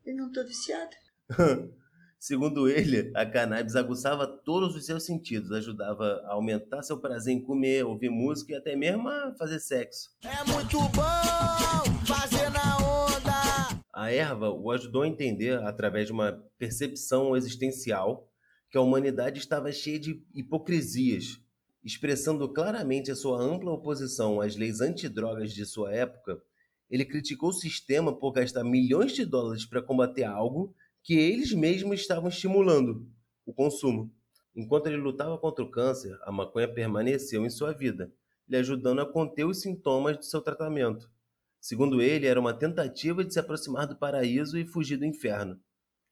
E 0.05 0.13
não 0.13 0.31
tô 0.31 0.43
viciada. 0.43 0.95
Segundo 2.19 2.69
ele, 2.69 3.11
a 3.15 3.25
cannabis 3.25 3.75
aguçava 3.75 4.25
todos 4.25 4.75
os 4.75 4.85
seus 4.85 5.03
sentidos, 5.03 5.51
ajudava 5.51 6.21
a 6.25 6.33
aumentar 6.33 6.81
seu 6.83 6.99
prazer 6.99 7.33
em 7.33 7.41
comer, 7.41 7.85
ouvir 7.85 8.09
música 8.09 8.53
e 8.53 8.55
até 8.55 8.75
mesmo 8.75 9.07
a 9.09 9.33
fazer 9.35 9.59
sexo. 9.59 10.09
É 10.23 10.43
muito 10.51 10.79
bom 10.79 12.05
fazer 12.05 12.49
na 12.49 12.77
onda. 12.77 13.81
A 13.93 14.11
erva 14.11 14.49
o 14.51 14.71
ajudou 14.71 15.03
a 15.03 15.07
entender, 15.07 15.57
através 15.59 16.07
de 16.07 16.13
uma 16.13 16.43
percepção 16.57 17.35
existencial, 17.35 18.29
que 18.69 18.77
a 18.77 18.81
humanidade 18.81 19.39
estava 19.39 19.71
cheia 19.71 19.99
de 19.99 20.23
hipocrisias, 20.33 21.39
expressando 21.83 22.47
claramente 22.51 23.11
a 23.11 23.15
sua 23.15 23.41
ampla 23.41 23.71
oposição 23.71 24.41
às 24.41 24.55
leis 24.55 24.81
antidrogas 24.81 25.51
de 25.53 25.65
sua 25.65 25.93
época. 25.93 26.41
Ele 26.89 27.05
criticou 27.05 27.49
o 27.49 27.53
sistema 27.53 28.17
por 28.17 28.31
gastar 28.31 28.63
milhões 28.63 29.13
de 29.13 29.25
dólares 29.25 29.65
para 29.65 29.81
combater 29.81 30.23
algo 30.23 30.73
que 31.03 31.13
eles 31.13 31.53
mesmos 31.53 32.01
estavam 32.01 32.29
estimulando 32.29 33.07
o 33.45 33.53
consumo. 33.53 34.11
Enquanto 34.55 34.87
ele 34.87 34.97
lutava 34.97 35.37
contra 35.37 35.63
o 35.63 35.69
câncer, 35.69 36.17
a 36.23 36.31
maconha 36.31 36.67
permaneceu 36.67 37.45
em 37.45 37.49
sua 37.49 37.73
vida, 37.73 38.11
lhe 38.47 38.57
ajudando 38.57 39.01
a 39.01 39.11
conter 39.11 39.45
os 39.45 39.61
sintomas 39.61 40.17
do 40.17 40.25
seu 40.25 40.41
tratamento. 40.41 41.09
Segundo 41.59 42.01
ele, 42.01 42.27
era 42.27 42.39
uma 42.39 42.53
tentativa 42.53 43.25
de 43.25 43.33
se 43.33 43.39
aproximar 43.39 43.87
do 43.87 43.97
paraíso 43.97 44.57
e 44.57 44.65
fugir 44.65 44.97
do 44.97 45.05
inferno. 45.05 45.59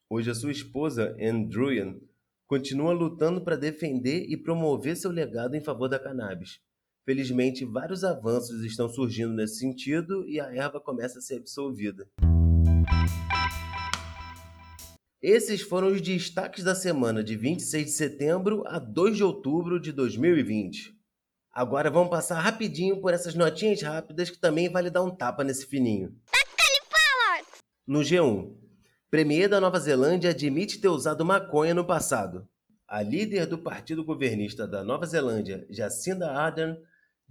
Hoje, 0.10 0.30
a 0.30 0.36
sua 0.36 0.52
esposa, 0.52 1.16
Anne 1.20 1.48
Druyan, 1.48 2.00
continua 2.48 2.92
lutando 2.92 3.42
para 3.42 3.56
defender 3.56 4.26
e 4.30 4.36
promover 4.36 4.98
seu 4.98 5.12
legado 5.12 5.56
em 5.56 5.62
favor 5.62 5.88
da 5.88 6.00
cannabis. 6.00 6.60
Felizmente, 7.06 7.66
vários 7.66 8.06
avanços 8.06 8.64
estão 8.64 8.88
surgindo 8.88 9.34
nesse 9.34 9.58
sentido 9.58 10.26
e 10.26 10.40
a 10.40 10.56
erva 10.56 10.80
começa 10.80 11.20
a 11.20 11.22
ser 11.22 11.36
absolvida. 11.36 12.08
Esses 15.22 15.62
foram 15.62 15.90
os 15.90 16.02
destaques 16.02 16.64
da 16.64 16.74
semana 16.74 17.22
de 17.22 17.36
26 17.36 17.86
de 17.86 17.92
setembro 17.92 18.64
a 18.68 18.80
2 18.80 19.18
de 19.18 19.24
outubro 19.24 19.82
de 19.82 19.92
2020. 19.92 20.94
Agora 21.52 21.92
vamos 21.92 22.10
passar 22.10 22.40
rapidinho 22.40 23.02
por 23.02 23.14
essas 23.14 23.36
notinhas 23.36 23.82
rápidas 23.82 24.30
que 24.30 24.40
também 24.40 24.70
vale 24.70 24.90
dar 24.90 25.04
um 25.04 25.14
tapa 25.14 25.44
nesse 25.44 25.68
fininho. 25.68 26.16
No 27.86 28.00
G1, 28.00 28.56
Premier 29.12 29.50
da 29.50 29.60
Nova 29.60 29.78
Zelândia 29.78 30.30
admite 30.30 30.80
ter 30.80 30.88
usado 30.88 31.26
maconha 31.26 31.74
no 31.74 31.86
passado. 31.86 32.48
A 32.88 33.02
líder 33.02 33.46
do 33.46 33.58
partido 33.58 34.06
governista 34.06 34.66
da 34.66 34.86
Nova 34.86 35.06
Zelândia, 35.06 35.68
Jacinda 35.70 36.32
Ardern, 36.32 36.78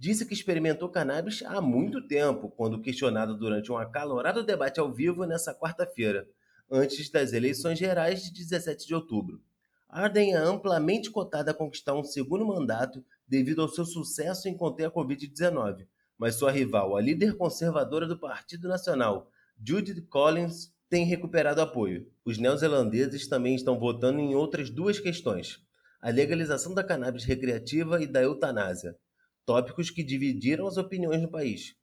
disse 0.03 0.25
que 0.25 0.33
experimentou 0.33 0.89
cannabis 0.89 1.41
há 1.43 1.61
muito 1.61 2.05
tempo, 2.05 2.49
quando 2.49 2.81
questionada 2.81 3.33
durante 3.33 3.71
um 3.71 3.77
acalorado 3.77 4.43
debate 4.43 4.77
ao 4.77 4.91
vivo 4.91 5.23
nessa 5.23 5.55
quarta-feira, 5.55 6.27
antes 6.69 7.09
das 7.09 7.31
eleições 7.31 7.79
gerais 7.79 8.21
de 8.21 8.33
17 8.33 8.85
de 8.85 8.93
outubro. 8.93 9.41
Arden 9.87 10.33
é 10.33 10.37
amplamente 10.39 11.09
cotada 11.09 11.51
a 11.51 11.53
conquistar 11.53 11.93
um 11.93 12.03
segundo 12.03 12.45
mandato 12.45 13.01
devido 13.25 13.61
ao 13.61 13.69
seu 13.69 13.85
sucesso 13.85 14.49
em 14.49 14.57
conter 14.57 14.87
a 14.87 14.91
Covid-19, 14.91 15.87
mas 16.17 16.35
sua 16.35 16.51
rival, 16.51 16.97
a 16.97 17.01
líder 17.01 17.37
conservadora 17.37 18.05
do 18.05 18.19
Partido 18.19 18.67
Nacional, 18.67 19.31
Judith 19.65 20.05
Collins, 20.09 20.73
tem 20.89 21.05
recuperado 21.05 21.61
apoio. 21.61 22.11
Os 22.25 22.37
neozelandeses 22.37 23.25
também 23.29 23.55
estão 23.55 23.79
votando 23.79 24.19
em 24.19 24.35
outras 24.35 24.69
duas 24.69 24.99
questões: 24.99 25.61
a 26.01 26.09
legalização 26.09 26.73
da 26.73 26.83
cannabis 26.83 27.23
recreativa 27.23 28.03
e 28.03 28.05
da 28.05 28.21
eutanásia, 28.21 28.97
tópicos 29.45 29.89
que 29.89 30.03
dividiram 30.03 30.67
as 30.67 30.77
opiniões 30.77 31.21
no 31.21 31.29
país. 31.29 31.75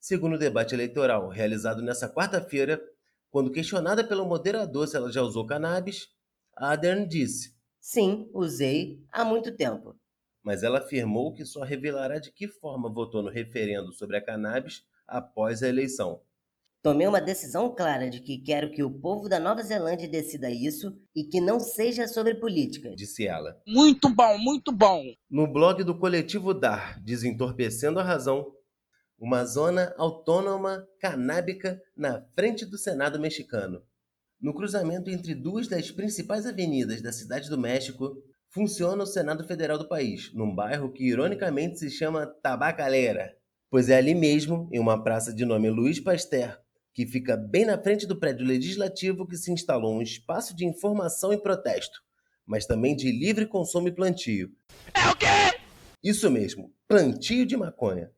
Segundo 0.00 0.34
o 0.34 0.38
debate 0.38 0.74
eleitoral 0.74 1.28
realizado 1.28 1.82
nesta 1.82 2.08
quarta-feira, 2.08 2.82
quando 3.30 3.52
questionada 3.52 4.02
pelo 4.02 4.26
moderador 4.26 4.86
se 4.86 4.96
ela 4.96 5.10
já 5.10 5.22
usou 5.22 5.46
cannabis, 5.46 6.08
Adern 6.56 7.06
disse: 7.06 7.54
Sim, 7.80 8.28
usei 8.32 9.02
há 9.10 9.24
muito 9.24 9.56
tempo. 9.56 9.96
Mas 10.42 10.62
ela 10.62 10.78
afirmou 10.78 11.32
que 11.32 11.44
só 11.44 11.62
revelará 11.62 12.18
de 12.18 12.32
que 12.32 12.48
forma 12.48 12.92
votou 12.92 13.22
no 13.22 13.30
referendo 13.30 13.92
sobre 13.92 14.16
a 14.16 14.24
cannabis 14.24 14.84
após 15.06 15.62
a 15.62 15.68
eleição. 15.68 16.20
Tomei 16.82 17.06
uma 17.06 17.20
decisão 17.20 17.72
clara 17.72 18.10
de 18.10 18.18
que 18.18 18.38
quero 18.38 18.72
que 18.72 18.82
o 18.82 18.90
povo 18.90 19.28
da 19.28 19.38
Nova 19.38 19.62
Zelândia 19.62 20.08
decida 20.08 20.50
isso 20.50 20.92
e 21.14 21.22
que 21.22 21.40
não 21.40 21.60
seja 21.60 22.08
sobre 22.08 22.34
política, 22.34 22.92
disse 22.96 23.24
ela. 23.24 23.56
Muito 23.64 24.08
bom, 24.12 24.36
muito 24.36 24.72
bom. 24.72 25.00
No 25.30 25.46
blog 25.46 25.84
do 25.84 25.96
coletivo 25.96 26.52
DAR, 26.52 27.00
Desentorpecendo 27.00 28.00
a 28.00 28.02
Razão, 28.02 28.44
uma 29.16 29.44
zona 29.44 29.94
autônoma 29.96 30.84
canábica 30.98 31.80
na 31.96 32.20
frente 32.34 32.66
do 32.66 32.76
Senado 32.76 33.20
mexicano. 33.20 33.80
No 34.40 34.52
cruzamento 34.52 35.08
entre 35.08 35.36
duas 35.36 35.68
das 35.68 35.92
principais 35.92 36.46
avenidas 36.46 37.00
da 37.00 37.12
cidade 37.12 37.48
do 37.48 37.56
México, 37.56 38.12
funciona 38.48 39.04
o 39.04 39.06
Senado 39.06 39.46
Federal 39.46 39.78
do 39.78 39.88
país, 39.88 40.34
num 40.34 40.52
bairro 40.52 40.92
que 40.92 41.04
ironicamente 41.04 41.78
se 41.78 41.88
chama 41.88 42.26
Tabacalera, 42.26 43.32
pois 43.70 43.88
é 43.88 43.98
ali 43.98 44.16
mesmo, 44.16 44.68
em 44.72 44.80
uma 44.80 45.00
praça 45.00 45.32
de 45.32 45.44
nome 45.44 45.70
Luiz 45.70 46.00
Pasteur, 46.00 46.60
que 46.94 47.06
fica 47.06 47.36
bem 47.36 47.64
na 47.64 47.76
frente 47.76 48.06
do 48.06 48.18
prédio 48.18 48.46
legislativo 48.46 49.26
que 49.26 49.36
se 49.36 49.50
instalou 49.50 49.94
um 49.94 50.02
espaço 50.02 50.54
de 50.54 50.66
informação 50.66 51.32
e 51.32 51.40
protesto, 51.40 52.00
mas 52.46 52.66
também 52.66 52.94
de 52.94 53.10
livre 53.10 53.46
consumo 53.46 53.88
e 53.88 53.92
plantio. 53.92 54.50
É 54.94 55.08
o 55.08 55.16
quê? 55.16 55.58
Isso 56.02 56.30
mesmo, 56.30 56.72
plantio 56.88 57.46
de 57.46 57.56
maconha 57.56 58.10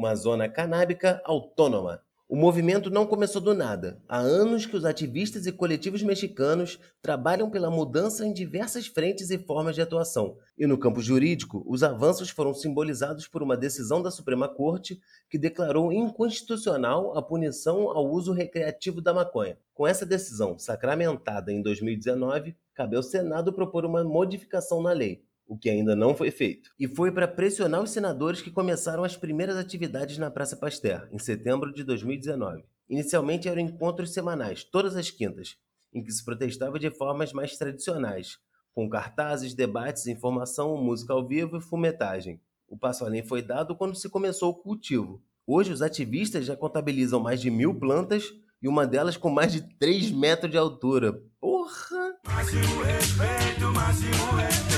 uma 0.00 0.14
zona 0.14 0.48
canábica 0.48 1.20
autônoma. 1.26 2.02
O 2.32 2.36
movimento 2.36 2.90
não 2.90 3.08
começou 3.08 3.42
do 3.42 3.52
nada. 3.52 4.00
Há 4.08 4.18
anos 4.18 4.64
que 4.64 4.76
os 4.76 4.84
ativistas 4.84 5.46
e 5.46 5.52
coletivos 5.52 6.00
mexicanos 6.00 6.78
trabalham 7.02 7.50
pela 7.50 7.72
mudança 7.72 8.24
em 8.24 8.32
diversas 8.32 8.86
frentes 8.86 9.30
e 9.30 9.38
formas 9.38 9.74
de 9.74 9.82
atuação. 9.82 10.36
E 10.56 10.64
no 10.64 10.78
campo 10.78 11.02
jurídico, 11.02 11.64
os 11.66 11.82
avanços 11.82 12.30
foram 12.30 12.54
simbolizados 12.54 13.26
por 13.26 13.42
uma 13.42 13.56
decisão 13.56 14.00
da 14.00 14.12
Suprema 14.12 14.46
Corte 14.48 15.00
que 15.28 15.36
declarou 15.36 15.92
inconstitucional 15.92 17.18
a 17.18 17.20
punição 17.20 17.90
ao 17.90 18.08
uso 18.08 18.32
recreativo 18.32 19.00
da 19.00 19.12
maconha. 19.12 19.58
Com 19.74 19.84
essa 19.84 20.06
decisão, 20.06 20.56
sacramentada 20.56 21.52
em 21.52 21.60
2019, 21.60 22.54
cabe 22.76 22.94
ao 22.94 23.02
Senado 23.02 23.52
propor 23.52 23.84
uma 23.84 24.04
modificação 24.04 24.80
na 24.80 24.92
lei 24.92 25.24
o 25.50 25.58
que 25.58 25.68
ainda 25.68 25.96
não 25.96 26.14
foi 26.14 26.30
feito. 26.30 26.70
E 26.78 26.86
foi 26.86 27.10
para 27.10 27.26
pressionar 27.26 27.82
os 27.82 27.90
senadores 27.90 28.40
que 28.40 28.52
começaram 28.52 29.02
as 29.02 29.16
primeiras 29.16 29.56
atividades 29.56 30.16
na 30.16 30.30
Praça 30.30 30.56
Pasteur, 30.56 31.08
em 31.10 31.18
setembro 31.18 31.74
de 31.74 31.82
2019. 31.82 32.62
Inicialmente 32.88 33.48
eram 33.48 33.60
encontros 33.60 34.14
semanais, 34.14 34.62
todas 34.62 34.94
as 34.94 35.10
quintas, 35.10 35.56
em 35.92 36.04
que 36.04 36.12
se 36.12 36.24
protestava 36.24 36.78
de 36.78 36.88
formas 36.88 37.32
mais 37.32 37.58
tradicionais, 37.58 38.38
com 38.72 38.88
cartazes, 38.88 39.52
debates, 39.52 40.06
informação, 40.06 40.76
música 40.76 41.12
ao 41.12 41.26
vivo 41.26 41.56
e 41.56 41.60
fumetagem. 41.60 42.40
O 42.68 42.78
passo 42.78 43.04
além 43.04 43.24
foi 43.24 43.42
dado 43.42 43.74
quando 43.74 43.96
se 43.96 44.08
começou 44.08 44.50
o 44.50 44.54
cultivo. 44.54 45.20
Hoje, 45.44 45.72
os 45.72 45.82
ativistas 45.82 46.46
já 46.46 46.56
contabilizam 46.56 47.18
mais 47.18 47.40
de 47.40 47.50
mil 47.50 47.74
plantas 47.74 48.32
e 48.62 48.68
uma 48.68 48.86
delas 48.86 49.16
com 49.16 49.28
mais 49.28 49.52
de 49.52 49.62
3 49.62 50.12
metros 50.12 50.52
de 50.52 50.56
altura. 50.56 51.20
Porra! 51.40 52.14
Máximo 52.24 52.82
respeito, 52.84 53.72
máximo 53.72 54.36
respeito. 54.36 54.69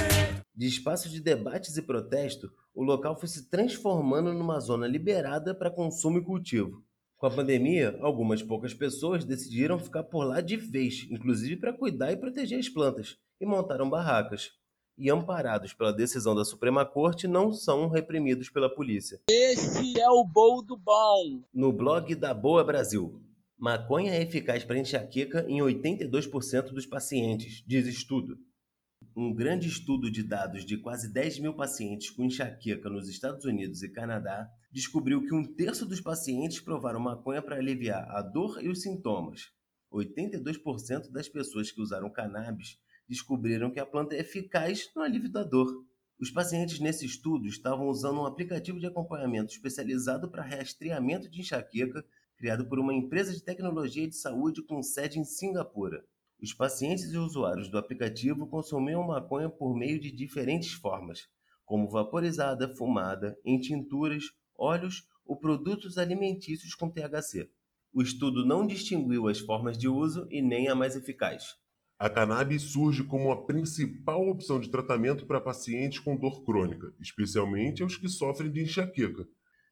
De 0.54 0.66
espaço 0.66 1.08
de 1.08 1.18
debates 1.18 1.76
e 1.78 1.82
protesto, 1.82 2.52
o 2.74 2.84
local 2.84 3.18
foi 3.18 3.28
se 3.28 3.48
transformando 3.48 4.34
numa 4.34 4.60
zona 4.60 4.86
liberada 4.86 5.54
para 5.54 5.70
consumo 5.70 6.18
e 6.18 6.24
cultivo. 6.24 6.84
Com 7.16 7.26
a 7.26 7.30
pandemia, 7.30 7.96
algumas 8.02 8.42
poucas 8.42 8.74
pessoas 8.74 9.24
decidiram 9.24 9.78
ficar 9.78 10.02
por 10.02 10.24
lá 10.24 10.40
de 10.40 10.56
vez, 10.56 11.06
inclusive 11.10 11.56
para 11.56 11.72
cuidar 11.72 12.12
e 12.12 12.16
proteger 12.16 12.58
as 12.58 12.68
plantas, 12.68 13.16
e 13.40 13.46
montaram 13.46 13.88
barracas. 13.88 14.50
E 14.98 15.08
amparados 15.08 15.72
pela 15.72 15.92
decisão 15.92 16.34
da 16.34 16.44
Suprema 16.44 16.84
Corte, 16.84 17.26
não 17.26 17.52
são 17.52 17.88
reprimidos 17.88 18.50
pela 18.50 18.68
polícia. 18.68 19.20
Esse 19.30 19.98
é 19.98 20.10
o 20.10 20.24
bom 20.24 20.62
do 20.62 20.76
bom. 20.76 21.42
No 21.54 21.72
blog 21.72 22.14
da 22.14 22.34
Boa 22.34 22.62
Brasil. 22.62 23.22
Maconha 23.56 24.12
é 24.12 24.20
eficaz 24.20 24.64
para 24.64 24.78
enxaqueca 24.78 25.46
em 25.48 25.60
82% 25.60 26.72
dos 26.72 26.84
pacientes, 26.84 27.62
diz 27.66 27.86
estudo. 27.86 28.36
Um 29.16 29.34
grande 29.34 29.68
estudo 29.68 30.10
de 30.10 30.22
dados 30.22 30.64
de 30.64 30.76
quase 30.76 31.12
10 31.12 31.40
mil 31.40 31.54
pacientes 31.54 32.10
com 32.10 32.24
enxaqueca 32.24 32.88
nos 32.88 33.08
Estados 33.08 33.44
Unidos 33.44 33.82
e 33.82 33.88
Canadá 33.88 34.50
descobriu 34.70 35.26
que 35.26 35.34
um 35.34 35.44
terço 35.44 35.86
dos 35.86 36.00
pacientes 36.00 36.60
provaram 36.60 37.00
maconha 37.00 37.42
para 37.42 37.56
aliviar 37.56 38.10
a 38.10 38.22
dor 38.22 38.62
e 38.62 38.68
os 38.68 38.82
sintomas. 38.82 39.50
82% 39.92 41.10
das 41.10 41.28
pessoas 41.28 41.70
que 41.70 41.80
usaram 41.80 42.10
cannabis 42.10 42.78
descobriram 43.08 43.70
que 43.70 43.80
a 43.80 43.86
planta 43.86 44.14
é 44.14 44.20
eficaz 44.20 44.90
no 44.96 45.02
alívio 45.02 45.30
da 45.30 45.42
dor. 45.42 45.84
Os 46.18 46.30
pacientes 46.30 46.80
nesse 46.80 47.04
estudo 47.04 47.46
estavam 47.46 47.88
usando 47.88 48.20
um 48.20 48.26
aplicativo 48.26 48.78
de 48.80 48.86
acompanhamento 48.86 49.52
especializado 49.52 50.30
para 50.30 50.42
rastreamento 50.42 51.28
de 51.28 51.40
enxaqueca 51.40 52.04
criado 52.42 52.66
por 52.66 52.80
uma 52.80 52.92
empresa 52.92 53.32
de 53.32 53.40
tecnologia 53.40 54.08
de 54.08 54.16
saúde 54.16 54.62
com 54.62 54.82
sede 54.82 55.18
em 55.18 55.24
Singapura. 55.24 56.04
Os 56.42 56.52
pacientes 56.52 57.12
e 57.12 57.16
usuários 57.16 57.68
do 57.68 57.78
aplicativo 57.78 58.48
consumiam 58.48 59.06
maconha 59.06 59.48
por 59.48 59.76
meio 59.76 60.00
de 60.00 60.10
diferentes 60.10 60.72
formas, 60.72 61.28
como 61.64 61.88
vaporizada, 61.88 62.74
fumada, 62.74 63.38
em 63.44 63.60
tinturas, 63.60 64.24
óleos 64.58 65.06
ou 65.24 65.38
produtos 65.38 65.98
alimentícios 65.98 66.74
com 66.74 66.90
THC. 66.90 67.48
O 67.94 68.02
estudo 68.02 68.44
não 68.44 68.66
distinguiu 68.66 69.28
as 69.28 69.38
formas 69.38 69.78
de 69.78 69.86
uso 69.86 70.26
e 70.30 70.42
nem 70.42 70.68
a 70.68 70.74
mais 70.74 70.96
eficaz. 70.96 71.54
A 71.96 72.10
cannabis 72.10 72.62
surge 72.62 73.04
como 73.04 73.30
a 73.30 73.46
principal 73.46 74.26
opção 74.28 74.58
de 74.58 74.68
tratamento 74.68 75.24
para 75.24 75.40
pacientes 75.40 76.00
com 76.00 76.16
dor 76.16 76.44
crônica, 76.44 76.92
especialmente 76.98 77.84
os 77.84 77.96
que 77.96 78.08
sofrem 78.08 78.50
de 78.50 78.62
enxaqueca, 78.62 79.24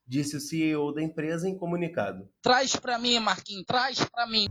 disse 0.07 0.37
o 0.37 0.41
CEO 0.41 0.93
da 0.93 1.03
empresa 1.03 1.49
em 1.49 1.59
comunicado. 1.59 2.29
Traz 2.41 2.77
para 2.77 2.97
mim, 2.97 3.19
Marquinhos, 3.19 3.65
traz 3.67 4.05
para 4.05 4.29
mim. 4.29 4.47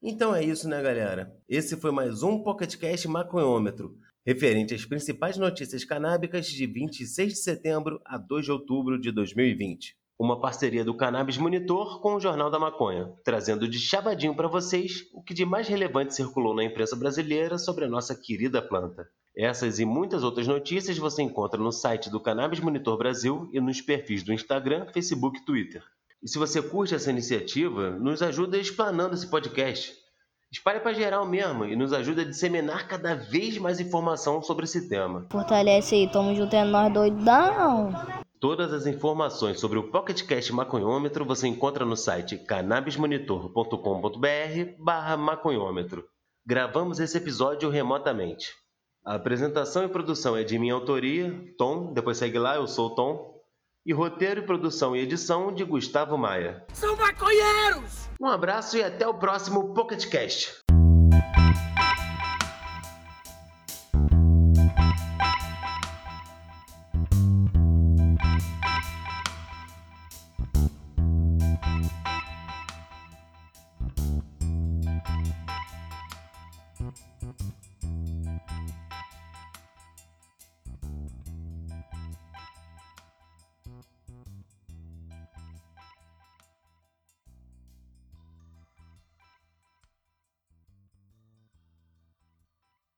Então 0.00 0.32
é 0.32 0.44
isso, 0.44 0.68
né, 0.68 0.80
galera? 0.80 1.36
Esse 1.48 1.76
foi 1.76 1.90
mais 1.90 2.22
um 2.22 2.40
PocketCast 2.40 3.08
Maconhômetro, 3.08 3.98
referente 4.24 4.72
às 4.72 4.84
principais 4.84 5.36
notícias 5.36 5.84
canábicas 5.84 6.46
de 6.46 6.66
26 6.68 7.32
de 7.32 7.38
setembro 7.40 8.00
a 8.04 8.16
2 8.16 8.44
de 8.44 8.52
outubro 8.52 9.00
de 9.00 9.10
2020. 9.10 9.96
Uma 10.16 10.40
parceria 10.40 10.84
do 10.84 10.96
Cannabis 10.96 11.36
Monitor 11.36 12.00
com 12.00 12.14
o 12.14 12.20
Jornal 12.20 12.48
da 12.48 12.60
Maconha, 12.60 13.12
trazendo 13.24 13.66
de 13.66 13.76
chavadinho 13.80 14.36
para 14.36 14.46
vocês 14.46 15.02
o 15.12 15.20
que 15.20 15.34
de 15.34 15.44
mais 15.44 15.66
relevante 15.66 16.14
circulou 16.14 16.54
na 16.54 16.62
imprensa 16.62 16.94
brasileira 16.94 17.58
sobre 17.58 17.84
a 17.84 17.88
nossa 17.88 18.14
querida 18.14 18.62
planta. 18.62 19.08
Essas 19.36 19.80
e 19.80 19.84
muitas 19.84 20.22
outras 20.22 20.46
notícias 20.46 20.96
você 20.96 21.22
encontra 21.22 21.60
no 21.60 21.72
site 21.72 22.08
do 22.08 22.20
Cannabis 22.20 22.60
Monitor 22.60 22.96
Brasil 22.96 23.50
e 23.52 23.60
nos 23.60 23.80
perfis 23.80 24.22
do 24.22 24.32
Instagram, 24.32 24.86
Facebook 24.92 25.40
e 25.40 25.44
Twitter. 25.44 25.82
E 26.22 26.28
se 26.28 26.38
você 26.38 26.60
curte 26.60 26.94
essa 26.94 27.10
iniciativa, 27.10 27.90
nos 27.90 28.22
ajuda 28.22 28.58
explanando 28.58 29.14
esse 29.14 29.26
podcast. 29.26 29.94
Espalhe 30.50 30.80
para 30.80 30.94
geral 30.94 31.26
mesmo 31.26 31.66
e 31.66 31.76
nos 31.76 31.92
ajuda 31.92 32.22
a 32.22 32.24
disseminar 32.24 32.88
cada 32.88 33.14
vez 33.14 33.58
mais 33.58 33.80
informação 33.80 34.42
sobre 34.42 34.64
esse 34.64 34.88
tema. 34.88 35.26
Fortalece 35.30 35.94
aí, 35.94 36.10
tamo 36.10 36.34
junto, 36.34 36.56
é 36.56 36.64
nós 36.64 36.92
doidão. 36.92 37.92
Todas 38.40 38.72
as 38.72 38.86
informações 38.86 39.60
sobre 39.60 39.78
o 39.78 39.90
PocketCast 39.90 40.52
Maconhômetro 40.52 41.24
você 41.24 41.46
encontra 41.46 41.84
no 41.84 41.96
site 41.96 42.38
cannabismonitor.com.br 42.38 44.72
barra 44.78 45.16
maconhômetro. 45.16 46.04
Gravamos 46.46 46.98
esse 46.98 47.18
episódio 47.18 47.68
remotamente. 47.68 48.54
A 49.04 49.16
apresentação 49.16 49.84
e 49.84 49.88
produção 49.88 50.36
é 50.36 50.44
de 50.44 50.58
minha 50.58 50.74
autoria, 50.74 51.52
Tom, 51.58 51.92
depois 51.92 52.16
segue 52.16 52.38
lá, 52.38 52.56
eu 52.56 52.66
sou 52.66 52.86
o 52.86 52.94
Tom. 52.94 53.37
E 53.88 53.92
roteiro, 53.94 54.42
produção 54.42 54.94
e 54.94 55.00
edição 55.00 55.50
de 55.50 55.64
Gustavo 55.64 56.18
Maia. 56.18 56.62
São 56.74 56.94
maconheiros! 56.94 58.10
Um 58.20 58.26
abraço 58.26 58.76
e 58.76 58.82
até 58.82 59.08
o 59.08 59.14
próximo 59.14 59.72
PocketCast. 59.72 60.58